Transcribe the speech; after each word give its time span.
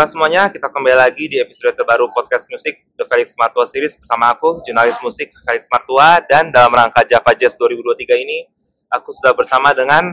Baiklah 0.00 0.16
semuanya, 0.16 0.48
kita 0.48 0.72
kembali 0.72 0.96
lagi 0.96 1.28
di 1.28 1.36
episode 1.44 1.76
terbaru 1.76 2.08
podcast 2.08 2.48
musik 2.48 2.88
The 2.96 3.04
Felix 3.04 3.36
Martua 3.36 3.68
Series 3.68 4.00
bersama 4.00 4.32
aku, 4.32 4.64
jurnalis 4.64 4.96
musik 5.04 5.28
Felix 5.44 5.68
Martua 5.68 6.24
dan 6.24 6.48
dalam 6.48 6.72
rangka 6.72 7.04
Java 7.04 7.36
Jazz 7.36 7.52
2023 7.60 8.24
ini 8.24 8.48
aku 8.88 9.12
sudah 9.12 9.36
bersama 9.36 9.76
dengan 9.76 10.08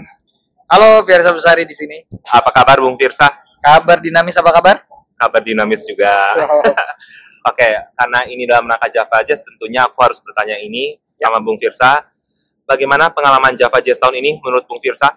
Halo, 0.67 1.07
Firsa 1.07 1.31
Besari 1.31 1.63
di 1.63 1.71
sini. 1.71 2.03
apa 2.35 2.51
kabar 2.51 2.83
Bung 2.83 2.99
Firsa? 2.99 3.31
Kabar 3.63 4.03
dinamis 4.03 4.35
apa 4.35 4.51
kabar? 4.59 4.83
Kabar 5.15 5.39
dinamis 5.39 5.87
juga. 5.87 6.11
Oke, 7.55 7.69
karena 7.95 8.27
ini 8.27 8.43
dalam 8.43 8.67
rangka 8.67 8.91
Java 8.91 9.23
Jazz 9.23 9.39
tentunya 9.39 9.87
aku 9.87 10.03
harus 10.03 10.19
bertanya 10.19 10.59
ini 10.59 10.99
sama 11.15 11.39
Bung 11.39 11.55
Firsa. 11.63 12.03
Bagaimana 12.67 13.07
pengalaman 13.15 13.55
Java 13.55 13.79
Jazz 13.79 14.03
tahun 14.03 14.19
ini 14.19 14.35
menurut 14.43 14.67
Bung 14.67 14.83
Firsa? 14.83 15.15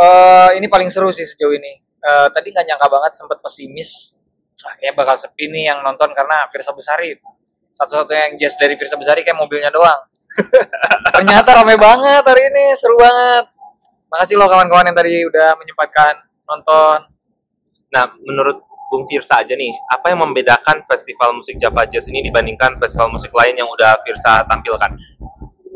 Eh, 0.00 0.56
ini 0.56 0.64
paling 0.64 0.88
seru 0.88 1.12
sih 1.12 1.28
sejauh 1.28 1.52
ini. 1.52 1.87
Eh, 2.08 2.28
tadi 2.32 2.48
nggak 2.48 2.64
nyangka 2.64 2.88
banget 2.88 3.12
sempat 3.12 3.38
pesimis. 3.44 4.20
Wah, 4.64 4.72
kayaknya 4.80 4.94
bakal 4.96 5.14
sepi 5.14 5.44
nih 5.52 5.68
yang 5.68 5.84
nonton 5.84 6.08
karena 6.16 6.48
Firsa 6.48 6.72
Besari. 6.72 7.12
Satu-satunya 7.76 8.32
yang 8.32 8.34
jazz 8.40 8.56
dari 8.56 8.74
Firsa 8.80 8.96
Besari 8.96 9.20
kayak 9.22 9.36
mobilnya 9.36 9.68
doang. 9.68 10.08
Ternyata 11.14 11.52
ramai 11.52 11.76
banget 11.76 12.24
hari 12.24 12.42
ini, 12.48 12.72
seru 12.72 12.96
banget. 12.96 13.52
Makasih 14.08 14.40
loh 14.40 14.48
kawan-kawan 14.48 14.88
yang 14.88 14.96
tadi 14.96 15.20
udah 15.20 15.52
menyempatkan 15.60 16.24
nonton. 16.48 16.98
Nah, 17.92 18.04
menurut 18.24 18.64
Bung 18.88 19.04
Firsa 19.04 19.44
aja 19.44 19.52
nih, 19.52 19.70
apa 19.92 20.08
yang 20.08 20.24
membedakan 20.24 20.80
festival 20.88 21.36
musik 21.36 21.60
Java 21.60 21.84
Jazz 21.84 22.08
ini 22.08 22.24
dibandingkan 22.24 22.80
festival 22.80 23.12
musik 23.12 23.28
lain 23.36 23.52
yang 23.52 23.68
udah 23.68 24.00
Firsa 24.00 24.48
tampilkan? 24.48 24.96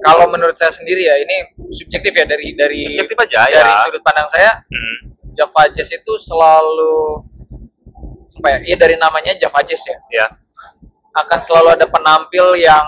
Kalau 0.03 0.27
menurut 0.33 0.57
saya 0.57 0.73
sendiri 0.73 1.07
ya, 1.07 1.15
ini 1.21 1.55
subjektif 1.71 2.11
ya 2.17 2.25
dari 2.25 2.57
dari 2.57 2.97
Subjektif 2.97 3.21
aja 3.21 3.47
ya. 3.47 3.63
dari 3.63 3.73
sudut 3.87 4.03
pandang 4.03 4.27
saya. 4.27 4.65
Hmm, 4.67 5.12
Java 5.33 5.69
Jazz 5.73 5.91
itu 5.93 6.13
selalu 6.21 7.25
apa 8.41 8.49
ya? 8.57 8.59
Ya 8.73 8.77
dari 8.77 8.97
namanya 8.97 9.33
Java 9.37 9.61
Jazz 9.65 9.83
ya. 9.89 9.99
ya. 10.13 10.27
Akan 11.13 11.41
selalu 11.41 11.77
ada 11.77 11.85
penampil 11.85 12.57
yang 12.57 12.85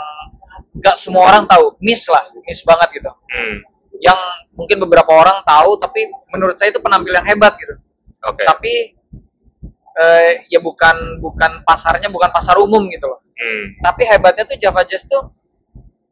gak 0.80 0.96
semua 0.96 1.28
orang 1.28 1.44
tahu, 1.44 1.76
miss 1.84 2.08
lah, 2.08 2.24
miss 2.44 2.64
banget 2.64 3.00
gitu. 3.00 3.10
Hmm, 3.10 3.56
Yang 4.00 4.20
mungkin 4.56 4.76
beberapa 4.80 5.12
orang 5.12 5.44
tahu, 5.44 5.76
tapi 5.76 6.08
menurut 6.32 6.56
saya 6.56 6.72
itu 6.72 6.80
penampil 6.80 7.12
yang 7.12 7.26
hebat 7.28 7.52
gitu. 7.60 7.74
Oke. 8.24 8.42
Tapi 8.48 8.96
eh, 9.94 10.30
ya 10.48 10.58
bukan 10.58 11.20
bukan 11.20 11.62
pasarnya 11.62 12.08
bukan 12.08 12.32
pasar 12.32 12.56
umum 12.58 12.88
gitu 12.88 13.06
loh. 13.06 13.20
Hmm, 13.36 13.64
Tapi 13.84 14.02
hebatnya 14.08 14.48
tuh 14.48 14.56
Java 14.56 14.82
Jazz 14.88 15.04
tuh 15.04 15.20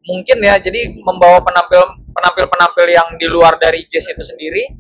mungkin 0.03 0.43
ya, 0.43 0.59
jadi 0.59 0.91
membawa 0.99 1.39
penampil 1.41 2.03
penampil 2.13 2.45
penampil 2.51 2.87
yang 2.91 3.09
di 3.17 3.27
luar 3.31 3.57
dari 3.57 3.87
jazz 3.87 4.11
itu 4.11 4.21
sendiri 4.21 4.75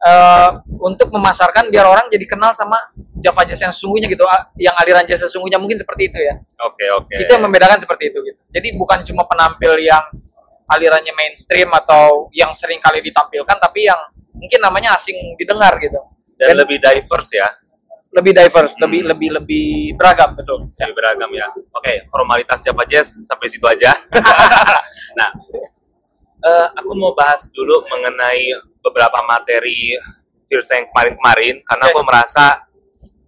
eh, 0.00 0.48
untuk 0.80 1.12
memasarkan 1.12 1.68
biar 1.68 1.84
orang 1.84 2.06
jadi 2.08 2.24
kenal 2.24 2.56
sama 2.56 2.80
Java 3.20 3.44
Jazz 3.44 3.60
yang 3.60 3.72
sesungguhnya 3.72 4.08
gitu, 4.08 4.24
ah, 4.24 4.48
yang 4.56 4.72
aliran 4.80 5.04
jazz 5.04 5.20
sesungguhnya 5.20 5.60
mungkin 5.60 5.76
seperti 5.76 6.08
itu 6.08 6.18
ya. 6.24 6.40
Oke, 6.64 6.88
oke. 6.88 7.12
Itu 7.20 7.36
yang 7.36 7.44
membedakan 7.44 7.76
seperti 7.76 8.08
itu 8.08 8.18
gitu. 8.24 8.40
Jadi 8.48 8.68
bukan 8.80 9.04
cuma 9.04 9.28
penampil 9.28 9.76
yang 9.76 10.00
alirannya 10.64 11.12
mainstream 11.12 11.68
atau 11.74 12.32
yang 12.32 12.48
sering 12.56 12.80
kali 12.80 13.04
ditampilkan, 13.04 13.60
tapi 13.60 13.84
yang 13.90 14.00
mungkin 14.32 14.60
namanya 14.64 14.96
asing 14.96 15.36
didengar 15.36 15.76
gitu. 15.82 16.00
Dan 16.40 16.56
lebih 16.56 16.80
diverse 16.80 17.36
ya, 17.36 17.48
Lebih 18.10 18.34
diverse, 18.34 18.74
Hmm. 18.74 18.90
lebih 18.90 19.00
lebih 19.06 19.28
lebih 19.38 19.68
beragam 19.94 20.34
betul. 20.34 20.66
lebih 20.74 20.94
beragam 20.98 21.30
ya. 21.30 21.46
Oke, 21.70 22.08
formalitas 22.10 22.58
Java 22.66 22.82
Jazz 22.82 23.20
sampai 23.22 23.46
situ 23.46 23.62
aja. 23.70 23.94
nah, 25.18 25.30
eh, 26.42 26.66
aku 26.74 26.90
mau 26.98 27.14
bahas 27.14 27.46
dulu 27.54 27.86
mengenai 27.86 28.50
beberapa 28.80 29.20
materi 29.24 29.96
Firsa 30.50 30.74
yang 30.74 30.90
kemarin-kemarin, 30.90 31.62
karena 31.62 31.84
Oke. 31.86 31.92
aku 31.94 32.00
merasa 32.02 32.46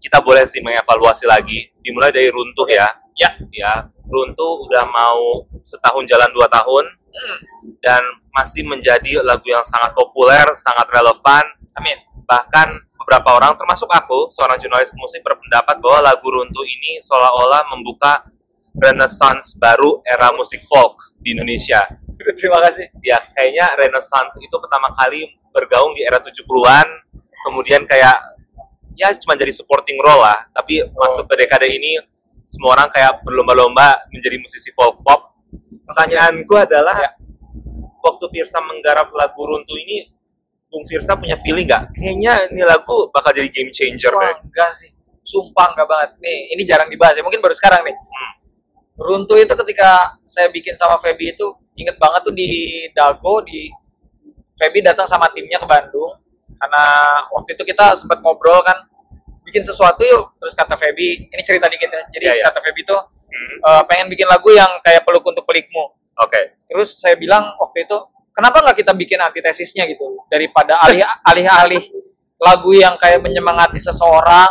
kita 0.02 0.18
boleh 0.18 0.42
sih 0.42 0.58
mengevaluasi 0.58 1.24
lagi. 1.30 1.70
Dimulai 1.78 2.10
dari 2.10 2.26
runtuh 2.34 2.66
ya. 2.66 2.90
Ya. 3.14 3.30
Ya, 3.54 3.86
runtuh 4.10 4.66
udah 4.66 4.82
mau 4.90 5.46
setahun 5.62 6.08
jalan 6.10 6.32
dua 6.34 6.50
tahun 6.50 6.98
Hmm, 7.12 7.38
dan 7.84 8.00
masih 8.32 8.64
menjadi 8.64 9.20
lagu 9.20 9.44
yang 9.44 9.60
sangat 9.68 9.92
populer, 9.92 10.48
sangat 10.56 10.88
relevan. 10.88 11.44
amin. 11.76 12.00
Bahkan 12.24 12.69
beberapa 12.96 13.36
orang, 13.36 13.52
termasuk 13.60 13.88
aku, 13.92 14.32
seorang 14.32 14.56
jurnalis 14.56 14.96
musik 14.96 15.20
berpendapat 15.20 15.76
bahwa 15.76 16.12
lagu 16.12 16.24
runtuh 16.24 16.64
ini 16.64 17.00
seolah-olah 17.04 17.69
membuka 17.69 18.24
renaissance 18.72 19.52
baru 19.60 20.00
era 20.08 20.32
musik 20.32 20.64
folk 20.64 21.12
di 21.20 21.36
Indonesia. 21.36 21.84
Terima 22.38 22.58
kasih. 22.62 22.86
Ya, 23.02 23.18
kayaknya 23.32 23.66
renaissance 23.76 24.38
itu 24.38 24.56
pertama 24.58 24.92
kali 24.94 25.36
bergaung 25.52 25.92
di 25.92 26.02
era 26.04 26.18
70-an, 26.18 26.86
kemudian 27.48 27.84
kayak 27.84 28.16
ya 28.92 29.08
cuma 29.16 29.36
jadi 29.36 29.52
supporting 29.52 29.96
role 30.00 30.20
lah, 30.20 30.48
tapi 30.52 30.84
masuk 30.92 31.24
ke 31.28 31.44
dekade 31.44 31.68
ini 31.68 31.96
semua 32.44 32.76
orang 32.76 32.88
kayak 32.92 33.24
berlomba-lomba 33.24 34.04
menjadi 34.12 34.36
musisi 34.36 34.68
folk 34.76 35.00
pop. 35.00 35.32
Pertanyaanku 35.88 36.52
adalah 36.56 36.96
Ya. 37.00 37.10
waktu 38.02 38.24
Firsa 38.32 38.58
menggarap 38.60 39.08
lagu 39.14 39.40
runtuh 39.46 39.78
ini, 39.78 40.10
Bung 40.72 40.84
Firsa 40.88 41.14
punya 41.16 41.36
feeling 41.40 41.68
nggak? 41.68 41.92
Kayaknya 41.96 42.34
ini 42.50 42.62
lagu 42.64 43.08
bakal 43.12 43.32
jadi 43.36 43.48
game 43.52 43.68
changer 43.72 44.12
Wah, 44.12 44.32
deh. 44.32 44.40
enggak 44.48 44.72
sih. 44.72 44.90
Sumpah 45.22 45.76
enggak 45.76 45.86
banget. 45.86 46.10
Nih, 46.18 46.50
ini 46.56 46.62
jarang 46.64 46.88
dibahas 46.88 47.14
ya. 47.14 47.22
Mungkin 47.22 47.38
baru 47.44 47.54
sekarang 47.54 47.84
nih. 47.86 47.94
Hmm. 47.94 48.32
Runtuh 48.98 49.38
itu 49.38 49.54
ketika 49.54 50.16
saya 50.24 50.48
bikin 50.50 50.74
sama 50.74 50.96
Feby 50.98 51.36
itu 51.36 51.46
inget 51.76 51.96
banget 51.96 52.20
tuh 52.24 52.34
di 52.34 52.48
Dago 52.92 53.40
di 53.44 53.68
Feby 54.52 54.84
datang 54.84 55.08
sama 55.08 55.28
timnya 55.32 55.58
ke 55.58 55.66
Bandung. 55.66 56.12
Karena 56.60 56.84
waktu 57.34 57.58
itu 57.58 57.64
kita 57.66 57.96
sempat 57.98 58.22
ngobrol 58.22 58.62
kan 58.62 58.76
bikin 59.42 59.64
sesuatu 59.64 60.04
yuk. 60.04 60.36
Terus 60.38 60.54
kata 60.54 60.76
Feby 60.78 61.32
ini 61.32 61.42
cerita 61.42 61.66
dikit 61.66 61.88
ya. 61.90 62.02
Jadi 62.12 62.24
Iya, 62.30 62.34
iya. 62.38 62.44
kata 62.50 62.60
Feby 62.62 62.82
tuh 62.84 63.00
Hmm, 63.32 63.56
eh, 63.64 63.82
pengen 63.88 64.12
bikin 64.12 64.28
lagu 64.28 64.52
yang 64.52 64.68
kayak 64.84 65.08
peluk 65.08 65.24
untuk 65.24 65.48
pelikmu. 65.48 65.96
Oke. 66.20 66.60
terus 66.68 67.00
saya 67.00 67.16
bilang 67.16 67.56
waktu 67.56 67.88
itu 67.88 67.96
kenapa 68.36 68.60
nggak 68.60 68.84
kita 68.84 68.92
bikin 68.92 69.16
antitesisnya 69.16 69.88
gitu? 69.88 70.04
Daripada 70.28 70.76
alih 70.84 71.00
alih-alih 71.24 71.80
lagu 72.36 72.76
yang 72.76 73.00
kayak 73.00 73.24
menyemangati 73.24 73.80
seseorang 73.80 74.48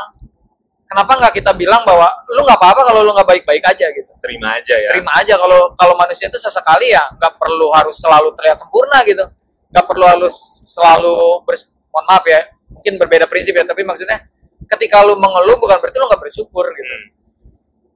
kenapa 0.92 1.12
nggak 1.16 1.34
kita 1.40 1.52
bilang 1.56 1.88
bahwa 1.88 2.04
lu 2.28 2.44
nggak 2.44 2.60
apa-apa 2.60 2.82
kalau 2.84 3.00
lu 3.00 3.16
nggak 3.16 3.24
baik-baik 3.26 3.64
aja 3.64 3.88
gitu 3.88 4.12
Terima 4.20 4.60
aja 4.60 4.76
ya. 4.76 4.92
terima 4.92 5.12
aja 5.16 5.40
kalau 5.40 5.72
kalau 5.74 5.96
manusia 5.96 6.28
itu 6.28 6.36
sesekali 6.36 6.92
ya 6.92 7.00
nggak 7.16 7.40
perlu 7.40 7.72
harus 7.72 7.96
selalu 7.96 8.36
terlihat 8.36 8.60
sempurna 8.60 9.00
gitu 9.08 9.24
nggak 9.72 9.86
perlu 9.88 10.04
harus 10.04 10.36
selalu 10.68 11.16
bers 11.48 11.72
mohon 11.88 12.04
maaf 12.06 12.28
ya 12.28 12.44
mungkin 12.68 13.00
berbeda 13.00 13.26
prinsip 13.26 13.56
ya 13.56 13.64
tapi 13.64 13.88
maksudnya 13.88 14.20
ketika 14.68 15.00
lu 15.02 15.16
mengeluh 15.16 15.56
bukan 15.56 15.80
berarti 15.80 15.96
lu 15.96 16.08
nggak 16.08 16.22
bersyukur 16.22 16.68
gitu 16.68 16.92
Hmm. 16.92 17.08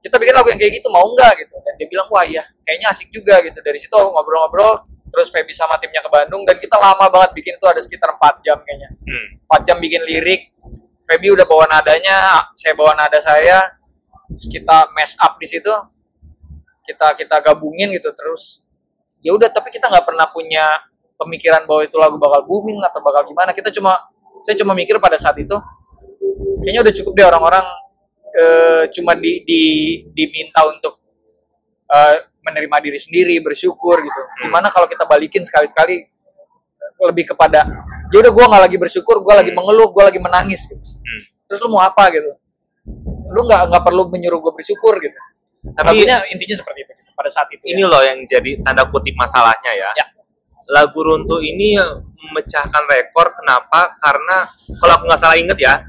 kita 0.00 0.16
bikin 0.16 0.32
lagu 0.32 0.48
yang 0.48 0.56
kayak 0.56 0.72
gitu 0.78 0.88
mau 0.88 1.04
nggak 1.04 1.32
gitu 1.42 1.54
dan 1.60 1.74
dia 1.76 1.86
bilang 1.86 2.06
wah 2.08 2.22
iya 2.22 2.44
kayaknya 2.62 2.88
asik 2.88 3.10
juga 3.10 3.42
gitu 3.42 3.58
dari 3.60 3.76
situ 3.76 3.92
ngobrol-ngobrol 3.92 4.86
terus 5.06 5.28
Feby 5.28 5.50
sama 5.50 5.76
timnya 5.76 5.98
ke 5.98 6.08
Bandung 6.08 6.44
dan 6.44 6.56
kita 6.56 6.76
lama 6.76 7.08
banget 7.08 7.30
bikin 7.32 7.52
itu 7.56 7.66
ada 7.66 7.78
sekitar 7.78 8.14
4 8.14 8.40
jam 8.40 8.58
kayaknya 8.62 8.88
Hmm. 9.02 9.28
4 9.50 9.66
jam 9.66 9.76
bikin 9.76 10.00
lirik 10.00 10.52
Feby 11.06 11.38
udah 11.38 11.46
bawa 11.46 11.70
nadanya 11.70 12.50
saya 12.58 12.74
bawa 12.74 12.92
nada 12.98 13.18
saya 13.22 13.70
kita 14.50 14.90
mash 14.92 15.14
up 15.22 15.38
di 15.38 15.46
situ. 15.46 15.70
Kita 16.82 17.14
kita 17.14 17.38
gabungin 17.42 17.94
gitu 17.94 18.10
terus. 18.10 18.62
Ya 19.22 19.34
udah 19.34 19.50
tapi 19.50 19.70
kita 19.70 19.86
nggak 19.86 20.06
pernah 20.06 20.26
punya 20.30 20.66
pemikiran 21.18 21.64
bahwa 21.64 21.82
itu 21.86 21.96
lagu 21.98 22.18
bakal 22.18 22.42
booming 22.46 22.78
atau 22.82 22.98
bakal 23.02 23.22
gimana. 23.26 23.54
Kita 23.54 23.70
cuma 23.70 24.02
saya 24.42 24.58
cuma 24.58 24.74
mikir 24.74 24.98
pada 24.98 25.16
saat 25.18 25.38
itu 25.38 25.56
kayaknya 26.62 26.82
udah 26.82 26.94
cukup 26.94 27.12
deh 27.14 27.26
orang-orang 27.26 27.66
eh, 28.34 28.82
cuma 28.92 29.14
di, 29.14 29.42
di 29.46 29.62
diminta 30.12 30.66
untuk 30.66 30.98
eh, 31.86 32.16
menerima 32.42 32.76
diri 32.82 32.98
sendiri 32.98 33.34
bersyukur 33.42 34.02
gitu. 34.02 34.22
Gimana 34.46 34.70
kalau 34.70 34.86
kita 34.86 35.06
balikin 35.06 35.42
sekali-sekali 35.42 36.06
lebih 37.02 37.34
kepada 37.34 37.66
ya 38.08 38.18
udah 38.20 38.32
gue 38.32 38.44
nggak 38.46 38.62
lagi 38.62 38.76
bersyukur 38.76 39.16
gue 39.20 39.34
lagi 39.34 39.50
mengeluh 39.50 39.88
gue 39.90 40.02
lagi 40.02 40.18
menangis 40.18 40.66
gitu. 40.66 40.78
Hmm. 40.82 41.20
terus 41.44 41.58
lu 41.60 41.70
mau 41.70 41.80
apa 41.80 42.10
gitu 42.10 42.30
lu 43.26 43.40
nggak 43.42 43.62
nggak 43.68 43.82
perlu 43.82 44.06
menyuruh 44.08 44.38
gue 44.40 44.52
bersyukur 44.54 44.96
gitu 44.98 45.18
Tapi 45.66 45.98
lagunya 45.98 46.22
intinya 46.30 46.54
seperti 46.54 46.86
itu 46.86 46.92
pada 47.10 47.26
saat 47.26 47.50
itu 47.50 47.62
ini 47.66 47.82
ya. 47.82 47.90
loh 47.90 47.98
yang 48.00 48.22
jadi 48.22 48.62
tanda 48.62 48.86
kutip 48.86 49.14
masalahnya 49.14 49.72
ya. 49.72 49.90
Ya. 49.94 50.06
Lagu 50.66 50.98
Runtuh 50.98 51.38
ini 51.38 51.74
memecahkan 52.20 52.86
rekor 52.86 53.34
kenapa? 53.34 53.98
Karena 53.98 54.46
kalau 54.78 54.92
aku 54.94 55.04
nggak 55.06 55.18
salah 55.18 55.34
inget 55.34 55.58
ya, 55.58 55.82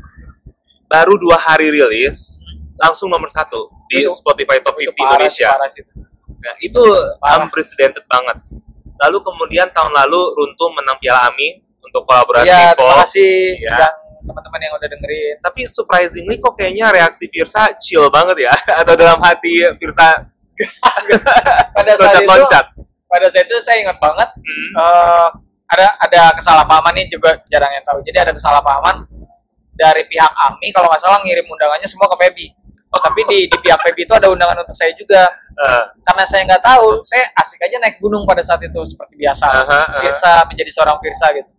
baru 0.85 1.17
dua 1.17 1.37
hari 1.37 1.69
rilis 1.69 2.41
langsung 2.73 3.09
nomor 3.09 3.25
satu 3.27 3.69
di 3.85 4.01
Itu- 4.01 4.13
Spotify 4.13 4.61
Top 4.61 4.73
50 4.73 4.81
Itu 4.81 4.93
parah 4.95 5.17
Indonesia. 5.19 5.49
parah 5.51 5.69
sih. 5.69 5.83
Nah, 6.37 6.53
itu 6.57 6.81
Parah. 7.17 7.41
unprecedented 7.43 8.05
banget. 8.05 8.37
Lalu 8.97 9.17
kemudian 9.19 9.69
tahun 9.69 9.93
lalu 9.95 10.21
Runtuh 10.33 10.69
menang 10.73 10.97
Piala 10.97 11.29
AMI 11.29 11.47
untuk 11.87 12.03
kolaborasi 12.03 12.45
ya 12.45 12.71
terima 12.71 12.95
kasih 13.01 13.35
Ya. 13.57 13.75
yang 13.79 13.95
teman-teman 14.23 14.59
yang 14.59 14.73
udah 14.73 14.89
dengerin 14.89 15.35
Tapi 15.39 15.61
surprisingly 15.65 16.35
kok 16.37 16.53
kayaknya 16.53 16.91
reaksi 16.91 17.25
Firsa 17.27 17.71
chill 17.77 18.07
banget 18.09 18.43
ya, 18.43 18.53
atau 18.83 18.93
dalam 18.93 19.17
hati 19.19 19.63
Firsa 19.75 20.27
pada 21.71 21.91
saat 21.93 22.17
itu 22.17 22.25
loncat-loncat. 22.25 22.65
pada 23.07 23.27
saat 23.29 23.45
itu 23.45 23.57
saya 23.59 23.77
ingat 23.81 23.97
banget 23.97 24.29
Hmm. 24.37 24.71
eh, 24.75 25.27
ada 25.67 25.87
ada 25.99 26.21
kesalahpahaman 26.33 26.95
nih 26.95 27.07
juga 27.07 27.35
jarang 27.45 27.67
yang 27.69 27.83
tahu 27.83 27.99
jadi 28.01 28.23
ada 28.23 28.31
kesalahpahaman 28.31 29.03
dari 29.75 30.03
pihak 30.07 30.31
AMI 30.47 30.67
kalau 30.71 30.87
nggak 30.87 30.97
salah 30.97 31.19
ngirim 31.21 31.45
undangannya 31.45 31.85
semua 31.85 32.09
ke 32.09 32.17
Feby. 32.17 32.47
Oh, 32.87 32.97
tapi 32.97 33.21
di 33.27 33.45
di 33.45 33.57
pihak 33.59 33.77
Feby 33.77 34.01
itu 34.01 34.13
ada 34.15 34.25
undangan 34.25 34.57
untuk 34.57 34.73
saya 34.73 34.89
juga. 34.95 35.27
Eh, 35.53 35.83
Karena 36.01 36.23
saya 36.23 36.41
nggak 36.47 36.63
tahu, 36.63 37.03
saya 37.03 37.27
asik 37.35 37.59
aja 37.61 37.77
naik 37.77 37.99
gunung 37.99 38.23
pada 38.23 38.39
saat 38.41 38.57
itu 38.63 38.79
seperti 38.81 39.19
biasa. 39.19 39.45
aha, 39.45 39.61
aha. 39.67 39.99
Virsa 40.01 40.31
menjadi 40.47 40.71
seorang 40.71 40.97
Virsa 40.97 41.29
gitu. 41.35 41.51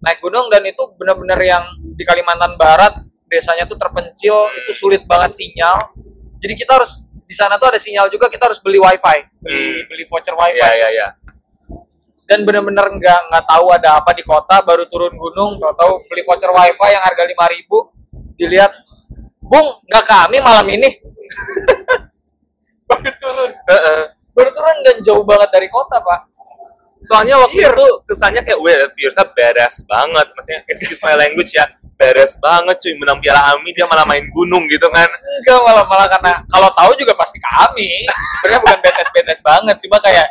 Naik 0.00 0.18
gunung 0.24 0.48
dan 0.48 0.64
itu 0.64 0.80
benar-benar 0.96 1.36
yang 1.44 1.64
di 1.96 2.02
Kalimantan 2.08 2.56
Barat 2.56 3.04
desanya 3.30 3.62
tuh 3.68 3.78
terpencil, 3.78 4.50
itu 4.58 4.72
sulit 4.74 5.06
banget 5.06 5.36
sinyal. 5.36 5.92
Jadi 6.40 6.54
kita 6.56 6.80
harus 6.80 7.06
di 7.30 7.34
sana 7.36 7.54
tuh 7.60 7.70
ada 7.70 7.78
sinyal 7.78 8.10
juga 8.10 8.26
kita 8.26 8.50
harus 8.50 8.58
beli 8.58 8.82
wifi, 8.82 9.18
beli 9.38 9.60
Hmm. 9.78 9.86
beli 9.86 10.04
voucher 10.08 10.34
wifi. 10.34 10.58
Iya, 10.58 10.70
iya, 10.74 10.88
iya. 10.90 11.08
Dan 12.26 12.42
benar-benar 12.42 12.90
nggak 12.90 13.20
nggak 13.30 13.44
tahu 13.46 13.66
ada 13.70 14.02
apa 14.02 14.10
di 14.16 14.26
kota, 14.26 14.58
baru 14.66 14.88
turun 14.90 15.14
gunung, 15.14 15.62
tahu-tahu 15.62 16.10
beli 16.10 16.22
voucher 16.26 16.50
wifi 16.50 16.88
yang 16.90 17.04
harga 17.06 17.22
5000 17.28 17.94
dilihat, 18.34 18.72
Bung, 19.38 19.82
nggak 19.86 20.04
kami 20.06 20.38
malam 20.42 20.66
ini. 20.70 20.88
baru 22.90 23.10
turun, 23.18 23.50
Heeh. 23.70 24.00
baru 24.34 24.50
turun 24.50 24.76
dan 24.82 24.96
jauh 25.02 25.22
banget 25.22 25.50
dari 25.54 25.68
kota 25.70 26.02
pak. 26.02 26.20
Soalnya 27.00 27.40
waktu 27.40 27.64
Anjir. 27.64 27.72
itu 27.72 27.86
kesannya 28.04 28.42
kayak, 28.44 28.60
weh, 28.60 28.76
Virsa 28.92 29.24
beres 29.32 29.80
banget. 29.88 30.26
Maksudnya, 30.36 30.60
excuse 30.68 31.00
my 31.00 31.16
language 31.16 31.52
ya, 31.52 31.64
beres 31.96 32.36
banget 32.36 32.76
cuy. 32.76 32.92
Menang 33.00 33.18
Piala 33.18 33.40
AMI, 33.56 33.72
dia 33.72 33.88
malah 33.88 34.04
main 34.04 34.24
gunung 34.28 34.68
gitu 34.68 34.84
kan. 34.92 35.08
Enggak 35.40 35.58
malah 35.64 35.84
malah 35.88 36.08
karena 36.12 36.32
kalau 36.46 36.68
tahu 36.76 36.92
juga 37.00 37.16
pasti 37.16 37.40
kami. 37.40 38.04
Sebenarnya 38.36 38.60
bukan 38.60 38.78
betes-betes 38.84 39.40
banget, 39.40 39.76
cuma 39.80 39.96
kayak 39.98 40.28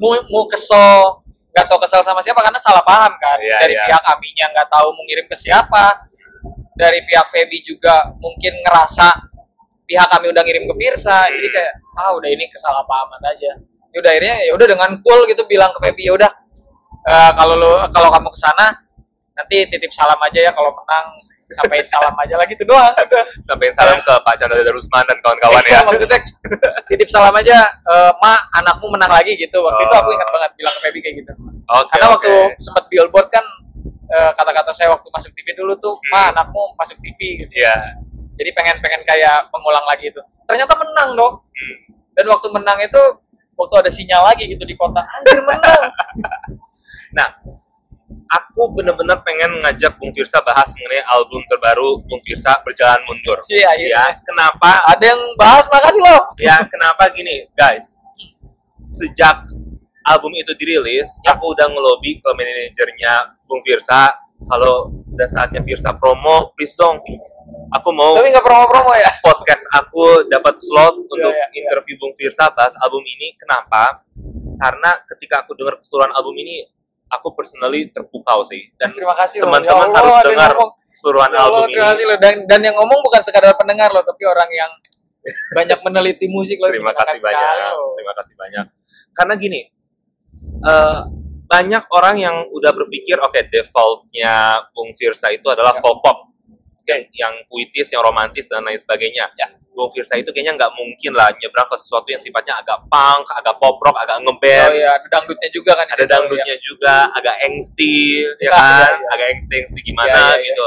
mau 0.00 0.16
mau 0.32 0.44
kesel 0.48 1.20
nggak 1.52 1.68
tahu 1.68 1.78
kesel 1.84 2.00
sama 2.00 2.24
siapa 2.24 2.40
karena 2.40 2.56
salah 2.56 2.80
paham 2.80 3.12
kan 3.20 3.36
Iya, 3.36 3.60
dari 3.60 3.76
iya. 3.76 3.84
pihak 3.84 4.02
aminya 4.08 4.46
nggak 4.56 4.68
tahu 4.72 4.88
mau 4.88 5.04
ngirim 5.04 5.28
ke 5.28 5.36
siapa 5.36 6.00
dari 6.72 7.04
pihak 7.04 7.28
Feby 7.28 7.60
juga 7.60 8.08
mungkin 8.16 8.56
ngerasa 8.64 9.12
pihak 9.84 10.08
kami 10.08 10.32
udah 10.32 10.42
ngirim 10.42 10.64
ke 10.64 10.74
Virsa 10.80 11.28
jadi 11.28 11.44
Hmm. 11.44 11.56
kayak 11.60 11.72
ah 12.00 12.10
udah 12.16 12.28
ini 12.32 12.48
kesalahpahaman 12.48 13.20
aja 13.28 13.52
udah 13.98 14.10
akhirnya 14.10 14.36
ya 14.40 14.52
udah 14.54 14.66
dengan 14.66 14.90
cool 15.00 15.20
gitu 15.26 15.42
bilang 15.44 15.68
ke 15.72 15.80
Feby 15.82 16.08
ya 16.08 16.12
udah 16.14 16.30
eh, 17.04 17.30
kalau 17.34 17.54
lo 17.54 17.72
kalau 17.90 18.08
kamu 18.08 18.28
ke 18.28 18.38
sana 18.38 18.66
nanti 19.32 19.66
titip 19.66 19.90
salam 19.90 20.16
aja 20.18 20.40
ya 20.40 20.52
kalau 20.52 20.72
menang 20.72 21.06
sampaikan 21.52 21.84
salam 21.84 22.14
aja 22.16 22.40
lagi 22.40 22.56
itu 22.56 22.64
doang 22.64 22.88
udah 22.88 23.24
Sampai 23.44 23.68
salam 23.72 24.00
ke 24.00 24.14
Pak 24.24 24.34
Chandra 24.36 24.56
Darusman 24.56 25.04
dan 25.04 25.20
kawan-kawan 25.20 25.60
ya. 25.62 25.68
Iya, 25.68 25.80
maksudnya 25.84 26.18
titip 26.86 27.08
salam 27.12 27.34
aja 27.36 27.60
eh, 27.68 28.12
ma 28.16 28.40
anakmu 28.54 28.88
menang 28.88 29.12
lagi 29.12 29.36
gitu 29.36 29.60
waktu 29.60 29.84
itu 29.84 29.92
Oh. 29.92 30.00
aku 30.00 30.10
ingat 30.10 30.28
banget 30.30 30.50
bilang 30.56 30.72
ke 30.72 30.80
Feby 30.80 30.98
kayak 31.00 31.16
gitu 31.20 31.32
karena 31.90 32.06
waktu 32.08 32.32
sempat 32.56 32.84
billboard 32.88 33.28
kan 33.28 33.44
eh, 34.08 34.30
kata-kata 34.32 34.72
saya 34.72 34.88
waktu 34.92 35.08
masuk 35.08 35.32
TV 35.32 35.52
dulu 35.52 35.76
tuh 35.76 35.92
ma 36.08 36.28
Hmm. 36.28 36.32
anakmu 36.32 36.72
masuk 36.72 36.96
TV 37.00 37.44
gitu 37.44 37.52
Iya. 37.52 38.00
jadi 38.32 38.50
pengen 38.52 38.76
pengen 38.80 39.04
kayak 39.04 39.48
mengulang 39.48 39.84
lagi 39.84 40.08
itu 40.08 40.20
ternyata 40.44 40.72
menang 40.72 41.12
dong 41.12 41.34
Hmm. 41.44 41.76
dan 42.12 42.24
waktu 42.28 42.48
menang 42.48 42.80
itu 42.80 43.02
waktu 43.54 43.74
ada 43.78 43.90
sinyal 43.90 44.22
lagi 44.24 44.44
gitu 44.46 44.62
di 44.62 44.74
kota 44.74 45.00
anjir 45.00 45.40
menang 45.42 45.82
Nah, 47.12 47.28
aku 48.26 48.72
bener-bener 48.72 49.20
pengen 49.20 49.60
ngajak 49.60 50.00
Bung 50.00 50.08
Firsa 50.12 50.40
bahas 50.40 50.72
mengenai 50.72 51.04
album 51.06 51.44
terbaru 51.44 52.00
Bung 52.00 52.24
Firsa 52.24 52.56
Berjalan 52.64 53.04
Mundur. 53.04 53.36
iya 53.48 53.68
iya 53.76 53.88
Ya, 53.92 54.04
kenapa? 54.24 54.80
ada 54.82 55.04
yang 55.04 55.20
bahas 55.36 55.68
makasih 55.68 56.00
loh 56.00 56.24
Ya, 56.40 56.64
kenapa 56.64 57.12
gini, 57.12 57.44
guys? 57.52 57.92
Sejak 58.88 59.44
album 60.02 60.32
itu 60.34 60.56
dirilis, 60.56 61.20
Ya. 61.20 61.36
aku 61.36 61.52
udah 61.52 61.68
ngelobi 61.68 62.16
ke 62.16 62.28
manajernya 62.32 63.36
Bung 63.44 63.60
Firsa 63.60 64.16
kalau 64.42 64.88
udah 65.12 65.28
saatnya 65.28 65.60
Firsa 65.62 65.92
promo, 65.94 66.50
please 66.56 66.74
dong. 66.74 66.98
Aku 67.72 67.88
mau 67.90 68.12
tapi 68.12 68.28
nggak 68.28 68.42
promo-promo 68.42 68.92
ya 68.92 69.08
podcast 69.18 69.64
aku 69.70 70.26
dapat 70.26 70.54
slot 70.56 70.94
untuk 70.98 71.16
Iya, 71.16 71.28
iya, 71.28 71.46
iya. 71.46 71.46
interview 71.58 71.96
Bung 71.96 72.12
Firsa 72.12 72.48
bahas 72.50 72.76
album 72.78 73.00
ini. 73.02 73.32
Kenapa? 73.34 74.04
Karena 74.56 75.00
ketika 75.06 75.42
aku 75.42 75.52
dengar 75.52 75.76
keseluruhan 75.76 76.12
album 76.12 76.36
ini, 76.36 76.68
aku 77.08 77.32
personally 77.32 77.88
terpukau 77.88 78.44
sih. 78.44 78.70
Dan 78.76 78.92
terima 78.92 79.12
kasih 79.14 79.42
teman-teman 79.42 79.88
Ya 79.88 79.96
harus 79.96 80.14
dengar 80.22 80.50
keseluruhan 80.86 81.30
Ya 81.30 81.40
Allah, 81.40 81.48
album 81.58 81.62
terima 81.66 81.80
ini. 81.80 81.90
kasih 81.90 82.04
loh. 82.04 82.18
Dan, 82.20 82.34
dan 82.46 82.60
yang 82.62 82.76
ngomong 82.76 83.00
bukan 83.00 83.20
sekadar 83.20 83.52
pendengar 83.54 83.88
loh, 83.88 84.02
tapi 84.02 84.22
orang 84.22 84.48
yang 84.48 84.70
banyak 85.50 85.78
meneliti 85.80 86.26
musik 86.26 86.56
loh. 86.56 86.68
Terima 86.68 86.92
Terima 86.92 87.04
kasih 87.08 87.20
banyak. 87.22 87.48
loh. 87.72 87.92
Terima 87.96 88.12
kasih 88.14 88.34
banyak. 88.34 88.66
Karena 89.12 89.34
gini, 89.34 89.60
eh, 90.62 91.00
banyak 91.44 91.84
orang 91.90 92.16
yang 92.16 92.36
udah 92.48 92.72
berpikir, 92.72 93.16
oke, 93.18 93.40
defaultnya 93.46 94.34
Bung 94.72 94.92
Firsa 94.92 95.28
itu 95.28 95.44
adalah 95.46 95.76
Ya. 95.76 95.80
folk 95.80 96.00
pop. 96.00 96.31
Oke, 96.94 97.10
yang 97.12 97.32
puitis, 97.46 97.88
yang 97.88 98.02
romantis, 98.02 98.46
dan 98.46 98.60
lain 98.60 98.76
sebagainya. 98.76 99.26
Ya. 99.34 99.48
Bung 99.72 99.88
Firsa 99.88 100.14
itu 100.14 100.28
kayaknya 100.28 100.52
nggak 100.54 100.72
mungkin 100.76 101.16
lah 101.16 101.32
nyebrang 101.32 101.64
ke 101.64 101.76
sesuatu 101.80 102.04
yang 102.06 102.20
sifatnya 102.20 102.60
agak 102.60 102.76
punk, 102.86 103.24
agak 103.32 103.56
pop 103.56 103.80
rock, 103.80 103.96
agak 103.96 104.20
Oh 104.20 104.28
ngeband. 104.28 104.72
iya, 104.76 104.90
ada 104.92 105.06
dangdutnya 105.08 105.48
juga 105.48 105.72
kan 105.72 105.86
ada 105.88 106.04
dangdutnya 106.04 106.56
juga, 106.60 106.94
agak 107.10 107.36
angsty, 107.42 108.20
ya 108.20 108.28
Iya, 108.38 108.50
kan? 108.52 108.60
iya, 108.60 108.92
iya. 108.92 109.08
Agak 109.10 109.26
angsty-angsty 109.32 109.80
gimana 109.82 110.12
Iya, 110.12 110.20
iya, 110.20 110.36
iya. 110.36 110.44
gitu. 110.46 110.66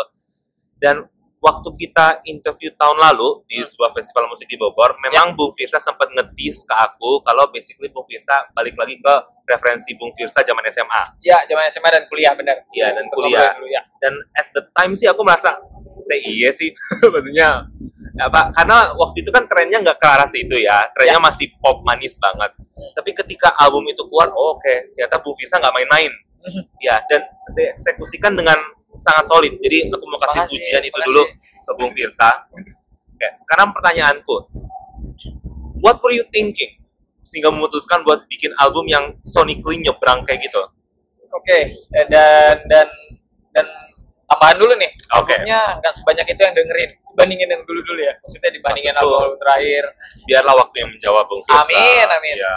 Dan 0.76 0.96
waktu 1.38 1.70
kita 1.78 2.06
interview 2.26 2.74
tahun 2.74 2.98
lalu 2.98 3.46
di 3.46 3.62
Hmm. 3.62 3.70
sebuah 3.70 3.94
festival 3.94 4.26
musik 4.26 4.50
di 4.50 4.58
Bogor, 4.58 4.98
memang 5.00 5.38
Bung 5.38 5.54
Firsa 5.54 5.78
sempat 5.78 6.10
ngedis 6.10 6.66
ke 6.66 6.74
aku 6.74 7.22
kalau 7.22 7.46
basically 7.48 7.86
Bung 7.88 8.10
Firsa 8.10 8.50
balik 8.52 8.74
lagi 8.74 8.98
ke 8.98 9.14
referensi 9.46 9.94
Bung 9.94 10.10
Firsa 10.12 10.42
zaman 10.42 10.66
SMA. 10.66 11.22
Ya, 11.22 11.46
zaman 11.46 11.70
SMA 11.70 11.94
dan 11.94 12.10
kuliah 12.10 12.34
benar. 12.34 12.58
Iya, 12.74 12.90
dan 12.90 13.06
Sempet 13.06 13.14
kuliah. 13.14 13.54
dulu, 13.54 13.70
ya. 13.70 13.86
Dan 14.02 14.18
at 14.34 14.50
the 14.52 14.66
time 14.74 14.98
sih 14.98 15.06
aku 15.06 15.22
merasa 15.22 15.54
saya 16.04 16.20
iya 16.26 16.50
sih, 16.52 16.72
maksudnya 17.14 17.68
apa? 18.20 18.52
Karena 18.56 18.92
waktu 18.96 19.24
itu 19.24 19.32
kan 19.32 19.44
trennya 19.48 19.80
nggak 19.84 19.98
ke 20.00 20.08
arah 20.08 20.28
situ 20.28 20.56
ya, 20.60 20.84
trennya 20.96 21.20
masih 21.20 21.52
pop 21.60 21.84
manis 21.84 22.16
banget. 22.20 22.52
Tapi 22.96 23.12
ketika 23.16 23.52
album 23.60 23.88
itu 23.88 24.04
keluar, 24.08 24.32
oh, 24.36 24.56
oke, 24.60 24.74
ternyata 24.96 25.20
Bung 25.24 25.36
Firsa 25.40 25.60
nggak 25.60 25.76
main-main. 25.76 26.12
ya, 26.78 27.02
dan 27.10 27.26
dieksekusikan 27.58 28.38
dengan 28.38 28.54
sangat 28.94 29.26
solid. 29.26 29.58
Jadi 29.60 29.90
aku 29.90 30.06
mau 30.06 30.22
kasih 30.22 30.46
Makasih, 30.46 30.58
pujian 30.62 30.84
itu 30.86 30.94
makasih. 30.94 31.08
dulu 31.10 31.24
ke 31.66 31.72
Bung 31.76 31.92
Firsa. 31.96 32.30
Oke, 33.16 33.28
sekarang 33.42 33.68
pertanyaanku, 33.74 34.36
what 35.82 35.98
were 36.04 36.14
you 36.14 36.24
thinking 36.30 36.78
sehingga 37.18 37.50
memutuskan 37.50 38.06
buat 38.06 38.30
bikin 38.30 38.54
album 38.62 38.86
yang 38.86 39.18
sonically 39.26 39.82
nyebrang 39.82 40.22
kayak 40.30 40.46
gitu? 40.46 40.62
Oke, 41.34 41.74
eh, 41.74 42.06
dan 42.08 42.62
dan 42.70 42.88
dan 43.52 43.66
tambahan 44.26 44.58
dulu 44.58 44.74
nih. 44.78 44.92
Oke. 45.18 45.34
Albumnya 45.38 45.60
nggak 45.82 45.94
sebanyak 45.94 46.26
itu 46.34 46.42
yang 46.42 46.56
dengerin. 46.58 46.92
Dibandingin 47.16 47.50
yang 47.50 47.64
dulu-dulu 47.64 48.02
ya. 48.02 48.14
Maksudnya 48.20 48.52
dibandingin 48.52 48.94
Maksud 48.98 49.08
album 49.08 49.32
terakhir. 49.40 49.84
Biarlah 50.28 50.56
waktu 50.60 50.76
yang 50.84 50.90
menjawab 50.92 51.24
Bung 51.30 51.44
Firsa. 51.48 51.62
Amin, 51.64 52.08
amin. 52.10 52.36
Ya. 52.42 52.56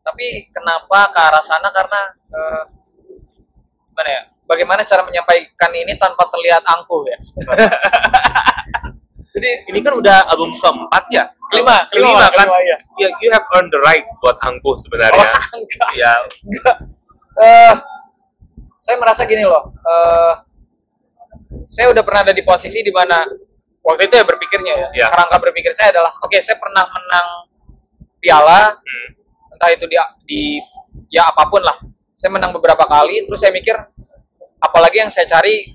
Tapi 0.00 0.26
kenapa 0.48 0.98
ke 1.12 1.20
arah 1.20 1.44
sana 1.44 1.68
karena 1.68 2.00
eh, 2.32 2.62
gimana 3.92 4.08
ya? 4.08 4.22
Bagaimana 4.48 4.80
cara 4.80 5.04
menyampaikan 5.04 5.68
ini 5.76 5.92
tanpa 6.00 6.24
terlihat 6.32 6.64
angkuh 6.64 7.04
ya? 7.04 7.18
sebenarnya. 7.20 7.68
Jadi 9.28 9.50
Ini 9.68 9.78
kan 9.84 9.92
udah 9.92 10.18
album 10.32 10.56
keempat 10.56 11.04
ya? 11.12 11.24
kelima, 11.48 11.84
Kelima, 11.92 12.28
kan? 12.32 12.44
kelima, 12.48 12.58
ya. 12.64 12.76
Ya, 13.00 13.08
you 13.24 13.28
have 13.32 13.44
earned 13.56 13.72
the 13.72 13.80
right 13.80 14.04
buat 14.20 14.36
angkuh 14.40 14.76
sebenarnya. 14.76 15.30
Oh, 15.32 15.56
enggak. 15.60 15.88
Ya, 15.96 16.12
eh 17.40 17.74
saya 18.76 18.96
merasa 19.00 19.24
gini 19.24 19.44
loh, 19.48 19.72
eh 19.72 20.32
saya 21.68 21.92
udah 21.92 22.02
pernah 22.04 22.20
ada 22.28 22.34
di 22.34 22.42
posisi 22.44 22.80
di 22.80 22.92
mana 22.92 23.24
waktu 23.84 24.04
itu 24.08 24.14
ya 24.20 24.24
berpikirnya 24.24 24.74
ya, 24.74 24.88
Ya. 24.92 25.06
kerangka 25.08 25.36
berpikir 25.40 25.72
saya 25.72 25.96
adalah, 25.96 26.12
oke 26.20 26.36
saya 26.40 26.60
pernah 26.60 26.84
menang 26.84 27.28
piala, 28.20 28.76
hmm, 28.76 29.08
entah 29.56 29.70
itu 29.72 29.84
di, 29.88 29.96
di 30.28 30.40
ya 31.08 31.28
apa 31.30 31.48
pun 31.48 31.64
lah, 31.64 31.76
saya 32.12 32.28
menang 32.34 32.52
beberapa 32.52 32.84
kali, 32.84 33.24
terus 33.24 33.40
saya 33.40 33.54
mikir, 33.54 33.78
apalagi 34.60 35.00
yang 35.00 35.10
saya 35.12 35.24
cari, 35.24 35.72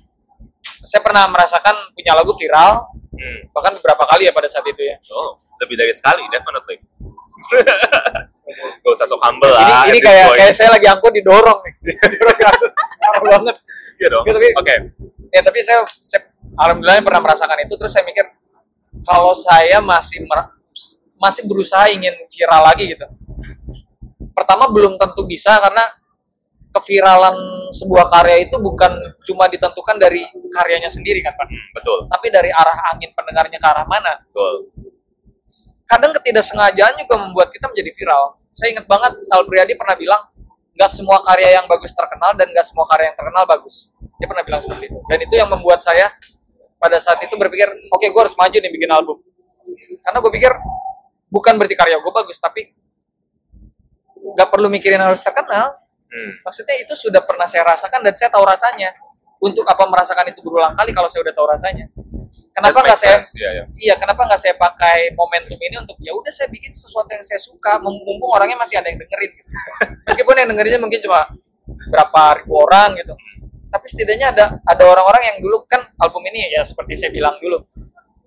saya 0.86 1.02
pernah 1.02 1.26
merasakan 1.32 1.96
punya 1.96 2.14
lagu 2.14 2.36
viral, 2.38 2.86
hmm. 3.16 3.50
bahkan 3.56 3.74
beberapa 3.80 4.04
kali 4.06 4.30
ya 4.30 4.34
pada 4.36 4.46
saat 4.52 4.68
itu 4.70 4.84
ya. 4.84 5.00
Oh, 5.10 5.40
lebih 5.64 5.80
dari 5.80 5.94
sekali, 5.96 6.22
definitely. 6.30 6.78
Gak 8.54 8.92
usah 8.94 9.08
sok 9.10 9.18
humble 9.26 9.50
Ini, 9.50 9.58
lah. 9.58 9.84
ini 9.90 10.00
kayak 10.04 10.26
point. 10.30 10.38
kayak 10.38 10.54
saya 10.54 10.70
lagi 10.78 10.86
angkut 10.86 11.10
didorong 11.16 11.60
nih, 11.66 11.74
didorong 12.14 12.38
ke 12.38 12.46
atas, 12.46 12.72
parah 13.02 13.22
banget. 13.26 13.56
Iya 13.98 14.08
dong. 14.14 14.24
Gitu, 14.30 14.38
Oke. 14.60 14.76
Ya 15.34 15.42
tapi 15.42 15.60
saya, 15.66 15.82
saya 16.06 16.30
alhamdulillah 16.54 17.02
pernah 17.02 17.22
merasakan 17.26 17.58
itu 17.66 17.74
terus 17.74 17.90
saya 17.90 18.06
mikir 18.06 18.30
kalau 19.02 19.34
saya 19.34 19.82
masih 19.82 20.22
mer- 20.30 20.54
masih 21.18 21.44
berusaha 21.50 21.90
ingin 21.90 22.14
viral 22.30 22.62
lagi 22.70 22.94
gitu. 22.94 23.10
Pertama 24.38 24.70
belum 24.70 25.02
tentu 25.02 25.26
bisa 25.26 25.58
karena 25.58 25.82
keviralan 26.74 27.38
sebuah 27.74 28.10
karya 28.10 28.50
itu 28.50 28.58
bukan 28.58 28.92
cuma 29.26 29.46
ditentukan 29.46 29.98
dari 29.98 30.26
karyanya 30.50 30.90
sendiri 30.90 31.22
kan 31.22 31.34
pak? 31.34 31.46
Hmm, 31.46 31.70
betul, 31.74 31.98
tapi 32.10 32.28
dari 32.34 32.50
arah 32.50 32.94
angin 32.94 33.14
pendengarnya 33.14 33.58
ke 33.58 33.68
arah 33.68 33.86
mana? 33.90 34.22
Betul. 34.30 34.70
kadang 35.84 36.10
ketidaksengajaan 36.16 36.98
juga 37.06 37.22
membuat 37.22 37.54
kita 37.54 37.70
menjadi 37.70 37.92
viral. 37.94 38.42
Saya 38.50 38.74
ingat 38.74 38.90
banget 38.90 39.14
Sal 39.22 39.46
Priadi 39.46 39.78
pernah 39.78 39.94
bilang 39.94 40.22
nggak 40.74 40.90
semua 40.90 41.22
karya 41.22 41.62
yang 41.62 41.70
bagus 41.70 41.94
terkenal 41.94 42.34
dan 42.34 42.50
nggak 42.50 42.66
semua 42.66 42.90
karya 42.90 43.14
yang 43.14 43.18
terkenal 43.20 43.46
bagus 43.46 43.93
dia 44.24 44.30
pernah 44.32 44.48
bilang 44.48 44.64
seperti 44.64 44.88
itu. 44.88 44.98
Dan 45.04 45.20
itu 45.20 45.36
yang 45.36 45.52
membuat 45.52 45.84
saya 45.84 46.08
pada 46.80 46.96
saat 46.96 47.20
itu 47.20 47.36
berpikir 47.36 47.68
oke 47.92 48.08
gue 48.08 48.22
harus 48.24 48.32
maju 48.40 48.56
nih 48.56 48.72
bikin 48.72 48.88
album. 48.88 49.20
Karena 50.00 50.18
gue 50.24 50.32
pikir 50.32 50.52
bukan 51.28 51.54
berarti 51.60 51.76
karya 51.76 52.00
gue 52.00 52.14
bagus 52.16 52.40
tapi 52.40 52.72
nggak 54.16 54.48
perlu 54.48 54.72
mikirin 54.72 55.04
harus 55.04 55.20
terkenal. 55.20 55.76
Hmm. 56.14 56.30
maksudnya 56.46 56.78
itu 56.78 56.94
sudah 56.94 57.26
pernah 57.26 57.50
saya 57.50 57.66
rasakan 57.66 58.06
dan 58.06 58.14
saya 58.16 58.30
tahu 58.32 58.46
rasanya. 58.48 58.96
Untuk 59.44 59.68
apa 59.68 59.84
merasakan 59.84 60.32
itu 60.32 60.40
berulang 60.40 60.72
kali 60.72 60.96
kalau 60.96 61.10
saya 61.12 61.26
udah 61.26 61.36
tahu 61.36 61.48
rasanya? 61.52 61.90
Kenapa 62.54 62.80
nggak 62.80 62.96
saya 62.96 63.20
sense, 63.20 63.36
Iya, 63.36 63.50
iya. 63.50 63.64
iya 63.76 63.94
kenapa 64.00 64.24
nggak 64.24 64.40
saya 64.40 64.56
pakai 64.56 65.12
momentum 65.18 65.58
ini 65.60 65.76
untuk 65.84 65.98
ya 66.00 66.14
udah 66.16 66.32
saya 66.32 66.48
bikin 66.48 66.72
sesuatu 66.72 67.10
yang 67.12 67.20
saya 67.26 67.42
suka. 67.42 67.82
Mum- 67.82 68.00
mumpung 68.08 68.30
orangnya 68.30 68.56
masih 68.56 68.78
ada 68.80 68.88
yang 68.88 69.02
dengerin 69.02 69.32
gitu. 69.36 69.50
meskipun 70.08 70.34
yang 70.38 70.48
dengerinnya 70.54 70.80
mungkin 70.80 71.02
cuma 71.02 71.28
berapa 71.92 72.22
ribu 72.40 72.54
orang 72.62 72.96
gitu 73.02 73.14
tapi 73.84 74.00
setidaknya 74.00 74.32
ada 74.32 74.46
ada 74.64 74.84
orang-orang 74.88 75.28
yang 75.28 75.38
dulu 75.44 75.68
kan 75.68 75.84
album 76.00 76.24
ini 76.32 76.56
ya 76.56 76.64
seperti 76.64 76.96
saya 76.96 77.12
bilang 77.12 77.36
dulu 77.44 77.60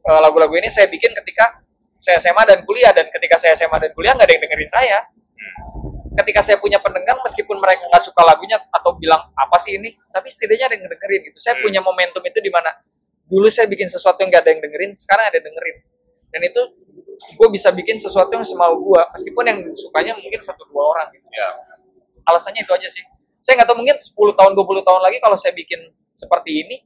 eh, 0.05 0.21
lagu-lagu 0.21 0.53
ini 0.61 0.69
saya 0.69 0.85
bikin 0.85 1.17
ketika 1.17 1.65
saya 1.97 2.21
SMA 2.21 2.45
dan 2.45 2.61
kuliah 2.69 2.93
dan 2.93 3.09
ketika 3.09 3.41
saya 3.41 3.57
SMA 3.57 3.81
dan 3.81 3.91
kuliah 3.97 4.13
nggak 4.13 4.29
ada 4.29 4.35
yang 4.37 4.45
dengerin 4.45 4.69
saya. 4.69 4.99
Ketika 6.13 6.45
saya 6.45 6.57
punya 6.61 6.77
pendengar 6.77 7.17
meskipun 7.25 7.57
mereka 7.57 7.89
nggak 7.89 8.05
suka 8.05 8.21
lagunya 8.21 8.61
atau 8.69 8.93
bilang 9.01 9.33
apa 9.33 9.57
sih 9.57 9.81
ini? 9.81 9.97
Tapi 10.13 10.29
setidaknya 10.29 10.69
ada 10.69 10.75
yang 10.77 10.85
dengerin 10.93 11.21
gitu. 11.33 11.39
Saya 11.41 11.57
Hmm. 11.57 11.65
punya 11.65 11.81
momentum 11.81 12.21
itu 12.21 12.37
di 12.45 12.53
mana 12.53 12.69
dulu 13.25 13.49
saya 13.49 13.65
bikin 13.65 13.89
sesuatu 13.89 14.21
yang 14.21 14.29
nggak 14.29 14.45
ada 14.45 14.51
yang 14.53 14.61
dengerin 14.61 14.93
sekarang 14.93 15.25
ada 15.33 15.41
yang 15.41 15.47
dengerin. 15.49 15.77
Dan 16.37 16.41
itu 16.53 16.63
gue 17.17 17.49
bisa 17.49 17.73
bikin 17.73 17.97
sesuatu 17.97 18.29
yang 18.29 18.45
semau 18.45 18.77
gue 18.77 19.03
meskipun 19.17 19.45
yang 19.49 19.59
sukanya 19.73 20.13
mungkin 20.21 20.37
satu 20.37 20.69
dua 20.69 20.85
orang 20.93 21.09
gitu. 21.17 21.25
Iya. 21.33 21.49
alasannya 22.27 22.67
itu 22.67 22.73
aja 22.75 22.89
sih 22.91 23.07
saya 23.47 23.63
nggak 23.63 23.69
tahu 23.71 23.79
mungkin 23.79 23.95
10 23.95 24.11
tahun 24.35 24.53
20 24.59 24.83
tahun 24.83 25.01
lagi 25.07 25.23
kalau 25.23 25.39
saya 25.39 25.55
bikin 25.55 25.79
seperti 26.19 26.67
ini 26.67 26.77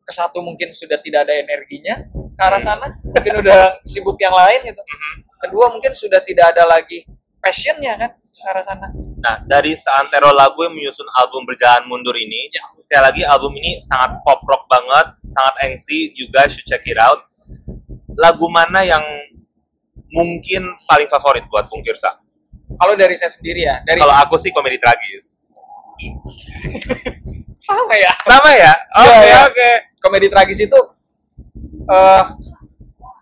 ke 0.00 0.12
satu 0.12 0.40
mungkin 0.40 0.72
sudah 0.72 0.96
tidak 0.96 1.28
ada 1.28 1.36
energinya 1.36 2.08
ke 2.08 2.40
arah 2.40 2.56
sana 2.56 2.88
mungkin 3.04 3.44
udah 3.44 3.84
sibuk 3.84 4.16
yang 4.16 4.32
lain 4.32 4.64
gitu 4.64 4.80
Mhm. 4.80 5.12
kedua 5.44 5.68
mungkin 5.68 5.92
sudah 5.92 6.24
tidak 6.24 6.56
ada 6.56 6.64
lagi 6.64 7.04
passionnya 7.36 8.00
kan 8.00 8.10
ke 8.16 8.48
arah 8.48 8.64
sana 8.64 8.88
Nah, 9.24 9.40
dari 9.40 9.72
seantero 9.72 10.36
lagu 10.36 10.60
yang 10.68 10.76
menyusun 10.76 11.08
album 11.16 11.48
Berjalan 11.48 11.88
Mundur 11.88 12.12
ini, 12.12 12.52
Ya. 12.52 12.60
sekali 12.76 13.02
lagi 13.08 13.22
album 13.24 13.56
ini 13.56 13.80
sangat 13.80 14.20
pop 14.20 14.44
rock 14.44 14.68
banget, 14.68 15.16
sangat 15.24 15.64
angsty, 15.64 16.12
you 16.12 16.28
guys 16.28 16.52
should 16.52 16.68
check 16.68 16.84
it 16.84 17.00
out. 17.00 17.24
Lagu 18.20 18.44
mana 18.52 18.84
yang 18.84 19.00
mungkin 20.12 20.68
paling 20.84 21.08
favorit 21.08 21.48
buat 21.48 21.66
Bung 21.72 21.80
Firsa? 21.80 22.12
kalau 22.74 22.92
dari 22.98 23.14
saya 23.14 23.30
sendiri 23.30 23.64
ya 23.64 23.80
dari 23.86 24.02
Kalau 24.02 24.12
aku 24.18 24.34
sih 24.36 24.50
komedi 24.52 24.76
tragis. 24.76 25.40
sama 27.60 27.94
ya 27.94 28.12
Sama 28.20 28.50
ya? 28.52 28.72
Oke, 28.94 29.08
Iya, 29.08 29.18
iya. 29.24 29.38
oke. 29.46 29.70
komedi 29.98 30.28
tragis 30.28 30.60
itu 30.60 30.80
eh 31.84 32.24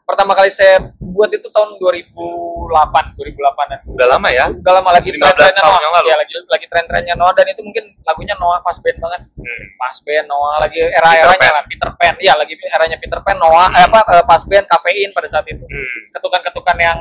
pertama 0.02 0.34
kali 0.34 0.50
saya 0.50 0.76
buat 0.98 1.30
itu 1.30 1.46
tahun 1.46 1.78
2008 1.78 2.68
2008an 3.16 3.78
Udah 3.88 4.06
lama 4.08 4.28
ya? 4.28 4.50
udah 4.50 4.72
lama 4.74 4.90
lagi 4.90 5.08
15 5.08 5.22
tren-trennya 5.22 5.62
Noah 5.62 5.80
yang 5.80 5.92
lalu. 5.94 6.06
ya 6.06 6.16
lagi 6.18 6.34
lagi 6.44 6.66
tren-trennya 6.66 7.14
Noah 7.14 7.32
dan 7.32 7.46
itu 7.48 7.60
mungkin 7.60 7.84
lagunya 8.02 8.34
Noah 8.36 8.60
pas 8.60 8.76
band 8.76 8.98
banget 8.98 9.20
Hmm. 9.32 9.64
pas 9.74 9.96
band 9.98 10.26
Noah 10.26 10.56
lagi 10.60 10.78
era-eranya 10.80 11.50
lah 11.52 11.64
Peter 11.64 11.90
Pan 11.92 12.14
ya 12.18 12.34
lagi 12.34 12.54
eranya 12.58 12.96
Peter 12.96 13.18
Pan 13.18 13.36
Noah 13.36 13.68
eh, 13.72 13.84
apa 13.84 14.00
eh, 14.10 14.24
pas 14.24 14.42
band 14.42 14.66
kafein 14.66 15.10
pada 15.10 15.26
saat 15.26 15.46
itu 15.46 15.62
Hmm. 15.62 15.98
ketukan-ketukan 16.10 16.76
yang 16.76 16.98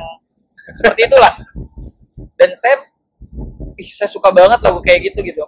seperti 0.72 1.00
itulah 1.04 1.32
dan 2.34 2.50
saya 2.54 2.80
ih 3.74 3.88
saya 3.88 4.06
suka 4.06 4.30
banget 4.30 4.58
lagu 4.58 4.78
kayak 4.78 5.10
gitu 5.10 5.20
gitu 5.22 5.42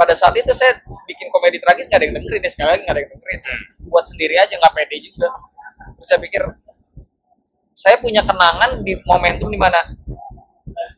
pada 0.00 0.16
saat 0.16 0.32
itu 0.32 0.48
saya 0.56 0.80
bikin 1.04 1.28
komedi 1.28 1.60
tragis 1.60 1.84
nggak 1.84 2.00
ada 2.00 2.06
yang 2.08 2.16
dengerin 2.16 2.40
ya. 2.40 2.50
Sekali 2.56 2.68
lagi 2.72 2.82
nggak 2.88 2.96
ada 2.96 3.02
yang 3.04 3.12
dengerin. 3.12 3.40
Buat 3.84 4.04
sendiri 4.08 4.34
aja 4.40 4.54
nggak 4.56 4.72
pede 4.72 4.96
juga. 5.04 5.28
Terus 6.00 6.06
saya 6.08 6.18
pikir 6.24 6.42
saya 7.76 7.96
punya 8.00 8.24
kenangan 8.24 8.80
di 8.80 8.96
momentum 9.04 9.52
di 9.52 9.60
mana 9.60 9.76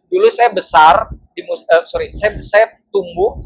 dulu 0.06 0.30
saya 0.30 0.54
besar 0.54 1.10
di 1.34 1.42
mus 1.42 1.66
eh, 1.66 1.82
sorry 1.90 2.14
saya 2.14 2.38
saya 2.38 2.78
tumbuh 2.94 3.42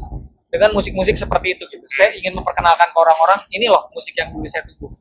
dengan 0.53 0.77
musik-musik 0.77 1.17
seperti 1.17 1.57
itu 1.57 1.65
gitu. 1.73 1.85
Saya 1.89 2.13
ingin 2.13 2.37
memperkenalkan 2.37 2.93
ke 2.93 2.97
orang-orang 3.01 3.41
ini 3.49 3.65
loh 3.65 3.89
musik 3.97 4.13
yang 4.13 4.29
dulu 4.29 4.45
saya 4.45 4.61
tumbuh. 4.69 4.93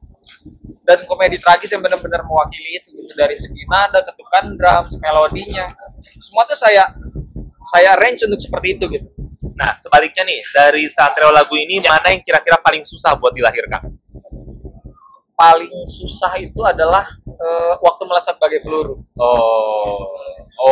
Dan 0.86 1.04
komedi 1.04 1.36
tragis 1.36 1.68
yang 1.74 1.82
benar-benar 1.82 2.22
mewakili 2.24 2.80
itu 2.80 2.96
gitu. 2.96 3.12
dari 3.18 3.36
segi 3.36 3.66
nada 3.68 4.00
ketukan 4.00 4.56
drums 4.56 4.96
melodinya. 5.04 5.68
Semua 6.00 6.48
tuh 6.48 6.56
saya 6.56 6.96
saya 7.68 7.98
arrange 7.98 8.24
untuk 8.24 8.40
seperti 8.40 8.78
itu 8.78 8.86
gitu 8.88 9.15
Nah, 9.56 9.72
sebaliknya 9.80 10.22
nih, 10.22 10.40
dari 10.52 10.84
seantero 10.86 11.32
lagu 11.32 11.56
ini, 11.56 11.80
mana 11.80 12.12
yang 12.12 12.20
kira-kira 12.20 12.60
paling 12.60 12.84
susah 12.84 13.16
buat 13.16 13.32
dilahirkan? 13.32 13.88
paling 15.36 15.68
susah 15.84 16.32
itu 16.40 16.56
adalah 16.64 17.04
eh, 17.28 17.74
waktu 17.84 18.02
melesat 18.08 18.40
bagai 18.40 18.64
peluru 18.64 19.04
Oh, 19.20 20.00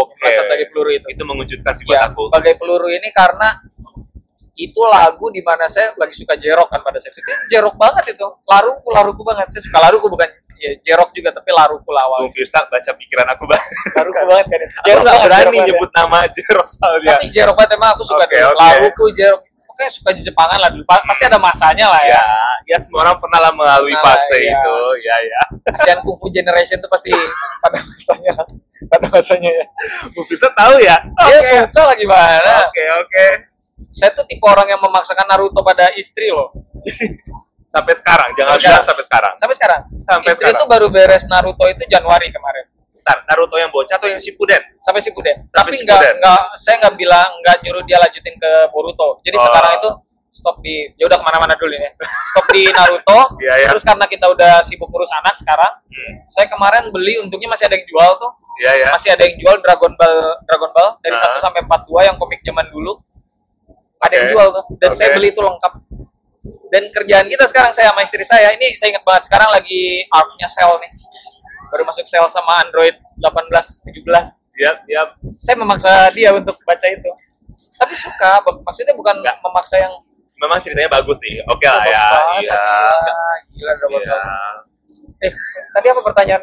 oke. 0.01 0.17
melesat 0.17 0.49
bagai 0.49 0.73
peluru 0.73 0.89
itu 0.89 1.05
Itu 1.13 1.21
mengejutkan 1.29 1.77
sih 1.77 1.85
buat 1.85 2.01
ya 2.01 2.09
aku. 2.09 2.33
bagai 2.33 2.57
peluru 2.57 2.89
ini 2.89 3.13
karena 3.13 3.61
itu 4.57 4.81
lagu 4.89 5.29
di 5.29 5.45
mana 5.45 5.69
saya 5.69 5.93
lagi 6.01 6.17
suka 6.17 6.33
jerok 6.41 6.73
kan 6.73 6.81
pada 6.81 6.97
saat 6.97 7.13
Itu 7.13 7.29
jerok 7.53 7.77
banget 7.77 8.17
itu 8.17 8.25
laruku 8.49 8.89
laruku 8.89 9.21
banget 9.21 9.53
saya 9.53 9.63
suka 9.69 9.79
laruku 9.85 10.09
bukan 10.09 10.33
ya 10.65 10.73
jerok 10.83 11.13
juga 11.13 11.29
tapi 11.31 11.51
laruku 11.51 11.91
lawal 11.91 12.25
Bung 12.25 12.33
Firsa 12.33 12.65
baca 12.65 12.91
pikiran 12.91 13.29
aku 13.29 13.45
banget. 13.45 13.69
laruku 13.93 14.23
banget 14.25 14.47
kan 14.47 14.59
itu. 14.59 14.73
Aku 14.73 14.87
jerok 14.87 15.03
nggak 15.03 15.21
berani 15.21 15.45
jerok 15.45 15.67
nyebut 15.67 15.91
nama 15.93 16.19
Jerok 16.27 16.67
ya. 16.67 16.75
soalnya. 16.75 17.09
tapi 17.13 17.27
jerok 17.29 17.55
banget 17.55 17.71
emang 17.75 17.91
aku 17.93 18.03
suka 18.03 18.25
dulu 18.25 18.41
oke. 18.47 18.59
laruku 18.59 19.05
jerok 19.13 19.43
Oke 19.67 19.91
suka 19.91 20.15
Jepangan 20.15 20.55
lah 20.57 20.71
dulu 20.71 20.87
Pa- 20.87 21.03
pasti 21.03 21.27
ada 21.27 21.35
masanya 21.35 21.91
lah 21.91 21.99
ya 22.01 22.15
Ya, 22.15 22.23
ya 22.65 22.77
semua 22.79 23.03
orang 23.03 23.19
pernah 23.19 23.43
lah 23.43 23.51
melalui 23.51 23.91
Pernah 23.91 24.07
fase 24.15 24.39
ya. 24.39 24.55
itu. 24.55 24.77
Ya, 25.03 25.17
ya. 25.19 25.43
ASEAN 25.69 25.99
Kung 26.01 26.15
Fu 26.15 26.31
Generation 26.31 26.79
tuh 26.79 26.87
pasti 26.87 27.11
pada 27.63 27.83
masanya 27.83 28.33
pada 28.87 29.07
masanya 29.11 29.51
ya 29.51 29.67
Bung 30.09 30.23
Firsa 30.25 30.47
tahu 30.49 30.79
ya? 30.79 30.95
dia 31.03 31.37
Oke. 31.37 31.51
suka 31.59 31.81
lah 31.83 31.97
gimana 31.97 32.53
Oke, 32.65 32.85
oke. 32.97 33.27
saya 33.91 34.15
tuh 34.15 34.23
tipe 34.25 34.41
orang 34.43 34.69
yang 34.69 34.79
memaksakan 34.79 35.27
Naruto 35.27 35.59
pada 35.61 35.91
istri 35.93 36.31
loh 36.31 36.55
Sampai 37.75 37.91
sekarang, 37.93 38.29
jangan 38.39 38.55
bilang 38.55 38.85
sampai 38.87 39.03
sekarang. 39.03 39.35
sampai 39.35 39.57
sekarang 39.59 39.81
Sampai 39.99 40.31
istri 40.31 40.47
sekarang. 40.47 40.61
tuh 40.63 40.69
baru 40.71 40.87
beres 40.89 41.27
Naruto 41.27 41.65
itu 41.67 41.83
Januari 41.87 42.31
kemarin 42.31 42.71
Bentar, 42.95 43.19
Naruto 43.27 43.59
yang 43.59 43.69
bocah 43.69 43.99
atau 43.99 44.07
yang 44.07 44.17
Shippuden? 44.17 44.63
sampai 44.79 45.01
Shippuden. 45.03 45.37
Sampai 45.51 45.75
Tapi 45.75 45.85
nggak 45.85 46.23
nggak 46.23 46.41
saya 46.55 46.79
nggak 46.79 46.95
bilang 46.95 47.29
nggak 47.37 47.57
nyuruh 47.61 47.83
dia 47.83 47.99
lanjutin 47.99 48.33
ke 48.35 48.51
Boruto. 48.71 49.19
Jadi 49.21 49.37
Oh. 49.37 49.45
sekarang 49.45 49.73
itu 49.77 49.91
stop 50.31 50.57
di 50.61 50.89
ya 50.95 51.05
udah 51.05 51.19
ke 51.19 51.25
mana-mana 51.25 51.53
dulu 51.55 51.71
ini. 51.71 51.91
Stop 52.25 52.47
di 52.49 52.65
Naruto. 52.67 53.19
Iya, 53.45 53.55
iya. 53.57 53.69
Terus 53.69 53.83
karena 53.83 54.07
kita 54.07 54.27
udah 54.27 54.63
sibuk 54.63 54.89
ngurus 54.89 55.13
anak 55.15 55.35
sekarang, 55.35 55.73
Hmm. 55.85 56.15
saya 56.27 56.47
kemarin 56.47 56.89
beli 56.89 57.19
untungnya 57.19 57.47
masih 57.47 57.67
ada 57.67 57.75
yang 57.75 57.85
jual 57.85 58.11
tuh. 58.17 58.33
Iya, 58.57 58.73
ya. 58.73 58.87
Masih 58.91 59.11
ada 59.11 59.21
yang 59.21 59.37
jual 59.37 59.57
Dragon 59.59 59.93
Ball 59.93 60.17
Dragon 60.41 60.71
Ball 60.71 60.89
dari 61.01 61.13
Ah. 61.13 61.23
1 61.29 61.39
sampai 61.41 61.61
42 61.61 62.01
yang 62.03 62.17
komik 62.17 62.41
zaman 62.41 62.67
dulu. 62.69 62.97
Ada 64.01 64.15
yang 64.15 64.25
Oke. 64.25 64.33
jual 64.33 64.47
tuh 64.51 64.65
dan 64.79 64.91
Oke. 64.91 64.97
saya 64.97 65.09
beli 65.13 65.29
itu 65.29 65.41
lengkap. 65.41 65.73
Dan 66.69 66.93
kerjaan 66.93 67.25
kita 67.25 67.49
sekarang 67.49 67.73
saya 67.73 67.89
sama 67.89 68.05
istri 68.05 68.21
saya 68.21 68.53
ini 68.53 68.77
saya 68.77 68.93
ingat 68.93 69.05
banget 69.05 69.27
sekarang 69.27 69.49
lagi 69.49 70.05
arc-nya 70.09 70.45
sel 70.45 70.69
nih. 70.77 70.93
Baru 71.73 71.83
masuk 71.85 72.05
sel 72.05 72.25
sama 72.29 72.61
Android 72.61 72.95
18 73.17 73.89
17 73.91 74.05
Iya, 74.55 74.71
iya. 74.87 75.03
saya 75.35 75.59
memaksa 75.59 75.91
dia 76.15 76.31
untuk 76.31 76.55
baca 76.63 76.87
itu 76.87 77.11
tapi 77.75 77.91
suka 77.95 78.39
maksudnya 78.63 78.95
bukan 78.95 79.19
Nggak. 79.19 79.37
memaksa 79.43 79.77
yang 79.79 79.91
Memang 80.35 80.59
ceritanya 80.59 80.91
bagus 80.91 81.19
sih. 81.23 81.39
Oke 81.47 81.63
lah 81.65 81.79
bagus 81.81 81.95
ya. 81.95 82.03
Iya. 82.43 82.63
gila, 83.51 83.73
gila 83.73 83.73
Iya. 83.73 84.19
Ball. 84.19 84.57
eh 85.23 85.33
tadi 85.73 85.87
apa 85.89 86.01
pertanyaan 86.03 86.43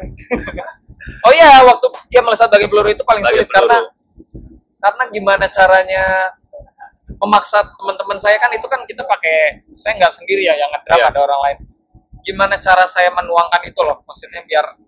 oh 1.28 1.32
iya 1.32 1.60
waktu 1.62 1.86
dia 2.08 2.20
melesat 2.20 2.48
bagi 2.48 2.66
peluru 2.66 2.88
itu 2.88 3.04
paling 3.04 3.22
sulit 3.22 3.44
peluru. 3.46 3.54
karena 3.68 3.78
karena 4.76 5.04
gimana 5.08 5.44
caranya 5.46 6.04
memaksa 7.18 7.66
teman-teman 7.74 8.18
saya 8.18 8.38
kan 8.38 8.50
itu 8.54 8.66
kan 8.70 8.86
kita 8.86 9.02
pakai 9.02 9.66
saya 9.74 9.98
nggak 9.98 10.12
sendiri 10.14 10.46
ya 10.46 10.54
yang 10.54 10.70
ngedram 10.70 10.98
Iya. 11.02 11.06
ada 11.10 11.20
orang 11.22 11.40
lain 11.46 11.58
gimana 12.22 12.54
cara 12.62 12.86
saya 12.86 13.10
menuangkan 13.10 13.62
itu 13.66 13.80
loh 13.82 13.98
maksudnya 14.06 14.46
biar 14.46 14.78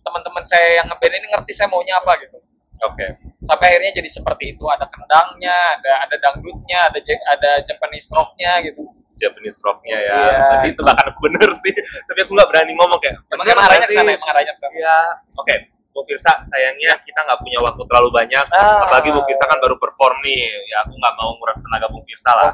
teman-teman 0.00 0.40
saya 0.44 0.80
yang 0.80 0.86
ngeband 0.88 1.14
ini 1.20 1.26
ngerti 1.28 1.52
saya 1.52 1.68
maunya 1.68 2.00
apa 2.00 2.16
gitu 2.24 2.40
Oke. 2.84 3.06
sampai 3.44 3.76
akhirnya 3.76 3.92
jadi 4.00 4.08
seperti 4.08 4.56
itu 4.56 4.64
ada 4.68 4.88
kendangnya 4.88 5.52
ada 5.76 6.08
ada 6.08 6.16
dangdutnya 6.16 6.88
ada 6.88 6.98
ada 7.36 7.50
Japanese 7.60 8.08
rocknya 8.10 8.64
gitu 8.64 8.82
Japanese 9.14 9.62
rocknya 9.62 9.94
ya. 9.94 10.10
Iya. 10.10 10.38
Tadi 10.58 10.68
tebakan 10.74 11.06
aku 11.14 11.20
bener 11.30 11.46
sih. 11.54 11.70
Tapi 11.70 12.18
aku 12.26 12.34
nggak 12.34 12.50
berani 12.50 12.74
ngomong 12.74 12.98
kayak. 12.98 13.14
emang 13.30 13.46
arahnya 13.62 13.86
ke 13.86 13.94
sana 13.94 14.10
emang 14.10 14.26
arahnya 14.34 14.52
ke 14.52 14.58
sana 14.58 14.74
Iya. 14.74 14.98
Oke. 15.38 15.54
Bu 15.94 16.02
Firsa, 16.02 16.42
sayangnya 16.42 16.98
kita 17.06 17.22
nggak 17.22 17.38
punya 17.38 17.62
waktu 17.62 17.82
terlalu 17.86 18.10
banyak. 18.10 18.44
Ah. 18.50 18.82
Apalagi 18.82 19.14
Bu 19.14 19.22
Firsa 19.22 19.46
kan 19.46 19.62
baru 19.62 19.78
perform 19.78 20.18
nih. 20.26 20.42
Ya 20.66 20.82
aku 20.82 20.98
nggak 20.98 21.14
mau 21.14 21.30
nguras 21.38 21.58
tenaga 21.62 21.86
Bu 21.86 22.02
Firsa 22.02 22.34
lah. 22.34 22.52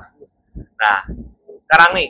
Nah, 0.77 1.01
sekarang 1.61 1.97
nih, 1.97 2.09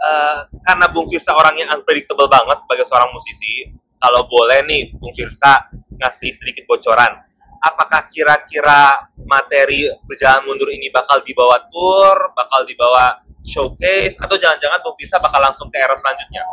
eh, 0.00 0.38
karena 0.64 0.86
Bung 0.92 1.08
Firsa 1.08 1.36
orangnya 1.36 1.68
unpredictable 1.72 2.28
banget 2.28 2.60
sebagai 2.64 2.84
seorang 2.88 3.12
musisi, 3.12 3.72
kalau 3.96 4.28
boleh 4.28 4.64
nih 4.68 4.92
Bung 4.96 5.12
Firsa 5.16 5.68
ngasih 5.96 6.32
sedikit 6.34 6.68
bocoran, 6.68 7.12
apakah 7.60 8.04
kira-kira 8.08 9.08
materi 9.24 9.88
berjalan 10.04 10.44
mundur 10.44 10.68
ini 10.68 10.92
bakal 10.92 11.20
dibawa 11.24 11.60
tour, 11.72 12.32
bakal 12.36 12.66
dibawa 12.68 13.20
showcase, 13.44 14.16
atau 14.20 14.36
jangan-jangan 14.36 14.80
Bung 14.84 14.96
Firsa 14.96 15.20
bakal 15.20 15.40
langsung 15.40 15.68
ke 15.72 15.80
era 15.80 15.96
selanjutnya? 15.96 16.44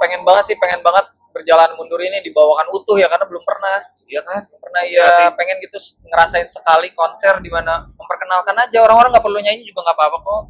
pengen 0.00 0.24
banget 0.24 0.48
sih, 0.48 0.56
pengen 0.56 0.80
banget 0.80 1.04
berjalan 1.34 1.74
mundur 1.74 1.98
ini 1.98 2.22
dibawakan 2.22 2.70
utuh 2.70 2.94
ya 2.94 3.10
karena 3.10 3.26
belum 3.26 3.42
pernah. 3.42 3.82
Iya 4.06 4.22
kan? 4.22 4.46
Belum 4.46 4.60
pernah 4.62 4.82
Iya 4.86 5.02
ya 5.02 5.26
pengen 5.34 5.58
gitu 5.58 5.78
ngerasain 6.06 6.46
sekali 6.46 6.94
konser 6.94 7.42
di 7.42 7.50
mana 7.50 7.90
memperkenalkan 7.98 8.54
aja 8.54 8.78
orang-orang 8.86 9.10
nggak 9.10 9.24
perlu 9.26 9.40
nyanyi 9.42 9.66
juga 9.66 9.82
nggak 9.90 9.96
apa-apa 9.98 10.18
kok. 10.22 10.42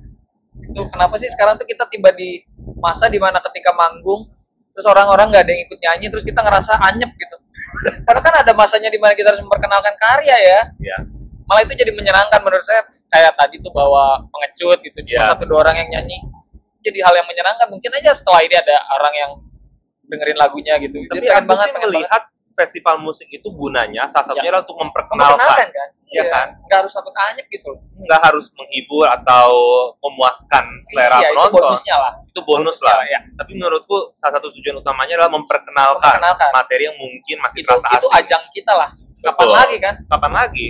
Itu 0.68 0.80
kenapa 0.92 1.14
sih 1.16 1.32
sekarang 1.32 1.56
tuh 1.56 1.64
kita 1.64 1.88
tiba 1.88 2.12
di 2.12 2.44
masa 2.78 3.08
di 3.08 3.16
mana 3.16 3.40
ketika 3.40 3.72
manggung 3.72 4.28
terus 4.76 4.84
orang-orang 4.90 5.32
nggak 5.32 5.42
ada 5.48 5.52
yang 5.54 5.62
ikut 5.64 5.78
nyanyi 5.80 6.06
terus 6.12 6.24
kita 6.28 6.44
ngerasa 6.44 6.76
anyep 6.92 7.08
gitu. 7.16 7.36
Padahal 8.06 8.22
kan 8.22 8.34
ada 8.44 8.52
masanya 8.52 8.92
di 8.92 9.00
mana 9.00 9.16
kita 9.16 9.32
harus 9.32 9.40
memperkenalkan 9.40 9.96
karya 9.96 10.36
ya. 10.36 10.60
Iya. 10.76 10.98
Malah 11.48 11.62
itu 11.64 11.72
jadi 11.72 11.92
menyenangkan 11.96 12.40
menurut 12.44 12.64
saya 12.64 12.84
kayak 13.14 13.32
tadi 13.38 13.62
tuh 13.62 13.70
bawa 13.70 14.18
pengecut 14.26 14.78
gitu 14.82 14.98
cuma 15.06 15.22
Iya. 15.22 15.30
satu 15.30 15.46
dua 15.46 15.62
orang 15.62 15.86
yang 15.86 15.88
nyanyi 16.00 16.18
jadi 16.84 16.98
hal 17.00 17.14
yang 17.16 17.28
menyenangkan 17.30 17.66
mungkin 17.70 17.90
aja 17.94 18.10
setelah 18.10 18.42
ini 18.42 18.58
ada 18.58 18.76
orang 18.92 19.14
yang 19.14 19.30
dengerin 20.06 20.36
lagunya 20.36 20.74
gitu 20.78 20.96
Tapi 21.04 21.20
Jadi 21.20 21.28
aku 21.30 21.52
sih 21.56 21.72
melihat 21.82 22.22
festival 22.54 23.02
musik 23.02 23.26
itu 23.28 23.50
gunanya 23.50 24.06
salah 24.06 24.30
satunya 24.30 24.54
adalah 24.54 24.62
untuk 24.62 24.78
memperkenalkan, 24.78 25.42
memperkenalkan 25.42 25.68
kan 25.74 25.88
Iya 26.06 26.22
kan? 26.30 26.46
nggak 26.62 26.78
harus 26.86 26.92
takut 26.94 27.10
anyep 27.26 27.46
gitu 27.50 27.66
loh 27.66 27.80
nggak 27.98 28.20
harus 28.22 28.46
menghibur 28.54 29.06
atau 29.10 29.48
memuaskan 29.98 30.64
selera 30.86 31.18
iya, 31.18 31.28
itu 31.28 31.34
penonton. 31.34 31.58
bonusnya 31.66 31.96
lah 31.98 32.12
Itu 32.30 32.40
bonus 32.46 32.78
lah. 32.78 33.02
ya 33.04 33.18
Tapi 33.34 33.50
menurutku 33.58 34.14
salah 34.14 34.38
satu 34.38 34.54
tujuan 34.54 34.78
utamanya 34.78 35.18
adalah 35.18 35.34
memperkenalkan 35.34 36.14
memperkenalkan 36.14 36.50
materi 36.54 36.82
yang 36.86 36.94
mungkin 36.94 37.36
masih 37.42 37.60
itu 37.62 37.66
terasa 37.66 37.86
itu 37.90 38.06
asing. 38.06 38.18
ajang 38.22 38.42
kita 38.54 38.72
lah 38.72 38.90
kapan 39.18 39.34
Betul. 39.34 39.50
lagi 39.50 39.76
kan 39.82 39.94
Kapan 40.06 40.32
lagi? 40.32 40.66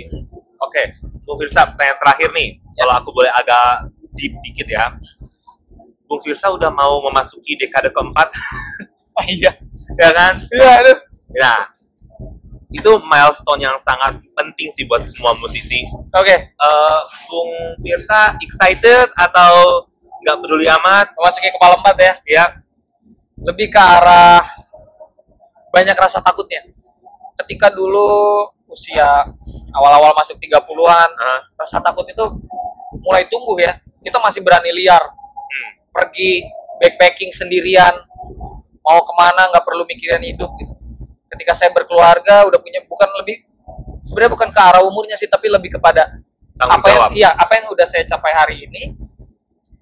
Oke, 0.57 0.83
Bung 1.21 1.37
Firsa, 1.37 1.67
pertanyaan 1.69 1.99
terakhir 1.99 2.29
nih. 2.31 2.49
Ya. 2.73 2.81
Kalau 2.81 2.93
aku 2.97 3.09
boleh 3.11 3.29
agak 3.29 3.85
deep 4.15 4.33
dikit 4.41 4.65
ya. 4.65 4.87
Bung 6.07 6.17
Firsa 6.23 6.47
udah 6.49 6.71
mau 6.71 7.03
memasuki 7.03 7.53
dekade 7.53 7.91
keempat, 7.91 8.31
iya 9.35 9.51
ya 9.95 10.09
kan? 10.11 10.33
iya 10.49 10.71
aduh 10.81 10.99
Nah, 11.35 11.67
itu 12.69 12.91
milestone 13.01 13.59
yang 13.59 13.75
sangat 13.75 14.15
penting 14.31 14.71
sih 14.71 14.85
buat 14.85 15.03
semua 15.03 15.35
musisi. 15.35 15.83
oke 16.11 16.35
Eh, 16.47 16.99
Bung 17.25 17.51
Firsa 17.79 18.35
excited 18.39 19.11
atau 19.13 19.83
nggak 20.21 20.37
peduli 20.39 20.65
amat? 20.65 21.11
memasuki 21.13 21.49
kepala 21.49 21.75
empat 21.77 21.95
ya 21.97 22.13
Ya, 22.25 22.45
lebih 23.37 23.67
ke 23.67 23.77
arah 23.77 24.43
banyak 25.69 25.93
rasa 25.93 26.19
takutnya 26.19 26.63
ketika 27.35 27.67
dulu 27.67 28.47
usia 28.65 29.27
awal-awal 29.71 30.15
masuk 30.15 30.39
30-an 30.39 31.09
Ah. 31.13 31.39
rasa 31.55 31.77
takut 31.79 32.07
itu 32.07 32.23
mulai 32.97 33.27
tumbuh 33.27 33.59
ya 33.59 33.75
kita 33.99 34.17
masih 34.17 34.39
berani 34.39 34.71
liar 34.71 35.03
Hmm. 35.45 35.69
pergi 35.91 36.47
backpacking 36.77 37.29
sendirian 37.29 37.91
mau 38.85 39.01
ke 39.01 39.13
mana 39.17 39.49
nggak 39.49 39.65
perlu 39.65 39.83
mikirin 39.89 40.21
hidup 40.21 40.53
gitu. 40.61 40.73
Ketika 41.33 41.57
saya 41.57 41.73
berkeluarga 41.73 42.45
udah 42.45 42.61
punya 42.61 42.85
bukan 42.85 43.09
lebih 43.19 43.43
sebenarnya 44.05 44.31
bukan 44.37 44.49
ke 44.53 44.61
arah 44.61 44.85
umurnya 44.85 45.17
sih 45.17 45.25
tapi 45.25 45.49
lebih 45.49 45.81
kepada 45.81 46.21
tanggung 46.53 46.77
apa 46.77 46.87
yang 46.87 47.03
iya 47.17 47.29
apa 47.33 47.57
yang 47.57 47.65
udah 47.73 47.87
saya 47.89 48.05
capai 48.05 48.31
hari 48.31 48.55
ini 48.69 48.93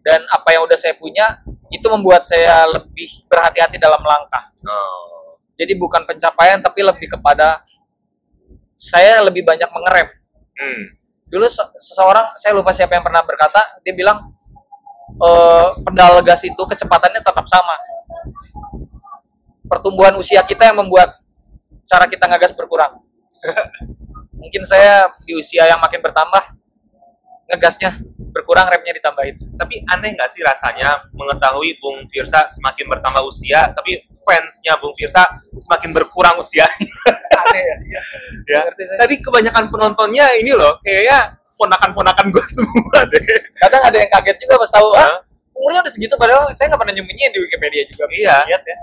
dan 0.03 0.23
apa 0.31 0.55
yang 0.55 0.63
udah 0.63 0.79
saya 0.79 0.95
punya 0.95 1.43
itu 1.67 1.83
membuat 1.91 2.23
saya 2.23 2.67
lebih 2.69 3.07
berhati-hati 3.27 3.81
dalam 3.81 3.99
langkah. 4.03 4.43
Oh. 4.63 5.35
jadi 5.53 5.75
bukan 5.77 6.07
pencapaian 6.07 6.59
tapi 6.63 6.81
lebih 6.81 7.11
kepada 7.13 7.61
saya 8.73 9.21
lebih 9.21 9.43
banyak 9.45 9.69
mengerem. 9.69 10.07
Hmm. 10.53 10.83
dulu 11.27 11.49
se- 11.49 11.73
seseorang 11.81 12.29
saya 12.37 12.53
lupa 12.53 12.69
siapa 12.69 12.93
yang 12.93 13.01
pernah 13.01 13.25
berkata 13.25 13.57
dia 13.81 13.93
bilang 13.93 14.21
eh 15.17 15.69
pedal 15.81 16.21
gas 16.21 16.45
itu 16.45 16.61
kecepatannya 16.61 17.21
tetap 17.25 17.45
sama 17.49 17.73
pertumbuhan 19.73 20.13
usia 20.21 20.45
kita 20.45 20.69
yang 20.69 20.77
membuat 20.77 21.17
cara 21.89 22.05
kita 22.05 22.29
ngegas 22.29 22.53
berkurang 22.53 23.01
mungkin 24.41 24.61
saya 24.61 25.09
di 25.25 25.33
usia 25.33 25.65
yang 25.65 25.81
makin 25.81 25.97
bertambah 25.97 26.43
ngegasnya 27.49 27.97
berkurang 28.33 28.65
remnya 28.65 28.97
ditambahin 28.97 29.37
Tapi 29.53 29.85
aneh 29.85 30.17
nggak 30.17 30.29
sih 30.33 30.41
rasanya 30.41 31.05
mengetahui 31.13 31.77
Bung 31.77 32.01
Firsa 32.09 32.49
semakin 32.49 32.89
bertambah 32.89 33.21
usia, 33.29 33.69
tapi 33.71 34.01
fansnya 34.25 34.75
Bung 34.81 34.97
Firsa 34.97 35.21
semakin 35.53 35.93
berkurang 35.93 36.41
usia. 36.41 36.65
aneh 37.29 37.63
ya 37.85 38.01
ya. 38.65 38.97
Tadi 38.97 39.21
kebanyakan 39.21 39.69
penontonnya 39.69 40.33
ini 40.33 40.51
loh, 40.57 40.81
kayaknya 40.81 41.37
ponakan-ponakan 41.53 42.33
gue 42.33 42.45
semua 42.49 43.05
deh. 43.07 43.21
kadang 43.61 43.83
ada 43.85 43.97
yang 44.01 44.09
kaget 44.09 44.37
juga 44.41 44.57
pas 44.57 44.71
tahu 44.73 44.89
ah 44.97 45.21
umurnya 45.53 45.79
udah 45.79 45.91
segitu 45.91 46.13
padahal 46.13 46.49
saya 46.51 46.67
nggak 46.67 46.81
pernah 46.81 46.93
nyembunyiin 46.93 47.31
di 47.31 47.39
Wikipedia 47.39 47.83
juga 47.87 48.05
bisa 48.07 48.29
Iya. 48.33 48.47
lihat 48.47 48.63
ya 48.63 48.77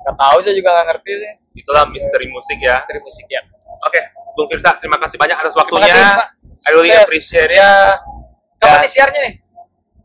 nggak 0.00 0.16
tahu 0.16 0.36
saya 0.40 0.54
juga 0.54 0.70
nggak 0.72 0.86
ngerti 0.88 1.12
sih 1.16 1.32
Itulah 1.52 1.82
misteri 1.84 2.26
musik 2.26 2.56
ya. 2.56 2.78
istri 2.78 2.96
musik 2.98 3.26
ya 3.26 3.42
Oke, 3.80 4.00
Bung 4.32 4.46
Firsa, 4.46 4.76
terima 4.76 4.96
kasih 4.96 5.16
banyak 5.16 5.34
atas 5.34 5.50
terima 5.50 5.64
waktunya. 5.66 5.88
kasih 5.88 6.02
Pak 6.14 6.28
I 6.60 6.70
really 6.70 6.86
Sukses. 6.86 7.04
appreciate 7.04 7.52
ya 7.52 7.72
kapan 8.56 8.70
Ya. 8.70 8.80
nih 8.80 8.90
siarnya 8.90 9.20
nih 9.22 9.34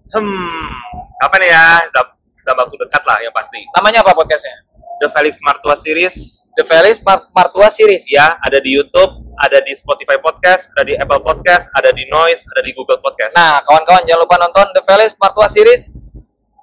Hmm, 0.07 0.69
kapan 1.17 1.41
ya? 1.43 1.63
Dalam, 1.89 2.07
dalam 2.39 2.57
waktu 2.61 2.75
dekat 2.79 3.03
lah 3.03 3.17
yang 3.19 3.33
pasti. 3.33 3.57
namanya 3.71 3.99
apa 3.99 4.13
podcastnya 4.13 4.53
The 4.95 5.09
Felix 5.09 5.41
Martua 5.41 5.75
Series, 5.75 6.15
The 6.53 6.63
Felix 6.63 7.01
Mart 7.01 7.27
Martua 7.29 7.67
Series 7.67 8.05
ya 8.05 8.37
ada 8.37 8.57
di 8.57 8.71
YouTube, 8.71 9.24
ada 9.39 9.59
di 9.61 9.73
Spotify 9.75 10.17
Podcast, 10.19 10.71
ada 10.75 10.83
di 10.87 10.93
Apple 10.95 11.21
Podcast, 11.21 11.71
ada 11.75 11.91
di 11.91 12.07
Noise, 12.07 12.47
ada 12.55 12.61
di 12.63 12.71
Google 12.71 12.99
Podcast. 12.99 13.35
nah 13.35 13.59
kawan-kawan 13.63 14.03
jangan 14.07 14.21
lupa 14.23 14.35
nonton 14.39 14.65
The 14.75 14.81
Felix 14.83 15.15
Martua 15.19 15.47
Series 15.51 15.99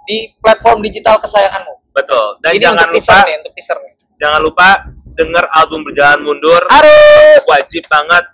di 0.08 0.34
platform 0.40 0.82
digital 0.82 1.20
kesayanganmu 1.20 1.92
betul. 1.92 2.40
Dan 2.40 2.56
ini 2.56 2.64
jangan 2.64 2.88
untuk 2.88 2.98
lupa, 2.98 3.16
nih 3.28 3.36
untuk 3.38 3.52
teaser 3.54 3.78
nih 3.78 3.92
jangan 4.22 4.40
lupa 4.40 4.68
denger 5.12 5.44
album 5.52 5.84
Berjalan 5.84 6.20
Mundur. 6.24 6.62
harus 6.68 7.42
Wajib 7.46 7.84
banget. 7.86 8.24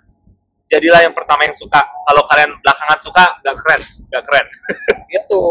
Jadilah 0.69 1.01
yang 1.01 1.17
pertama 1.17 1.49
yang 1.49 1.57
suka. 1.57 1.81
Kalau 1.81 2.23
kalian 2.29 2.53
belakangan 2.61 2.99
suka, 3.01 3.25
gak 3.41 3.55
keren, 3.57 3.81
gak 4.13 4.23
keren. 4.29 4.45
gitu 5.13 5.41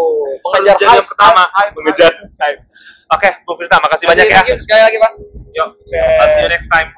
mengejar 0.47 0.79
jadi 0.79 0.87
hype, 0.87 0.99
yang 1.03 1.09
pertama, 1.11 1.43
hype, 1.59 1.73
mengejar 1.75 2.13
hype. 2.39 2.63
Oke, 3.09 3.29
Bu 3.43 3.53
Firsa, 3.59 3.83
makasih 3.83 4.07
banyak 4.07 4.31
ya. 4.31 4.45
sekali 4.61 4.83
lagi 4.85 4.99
pak 5.01 5.13
Yuk, 5.57 5.71
see 5.91 6.43
you 6.45 6.51
next 6.53 6.69
time. 6.71 6.98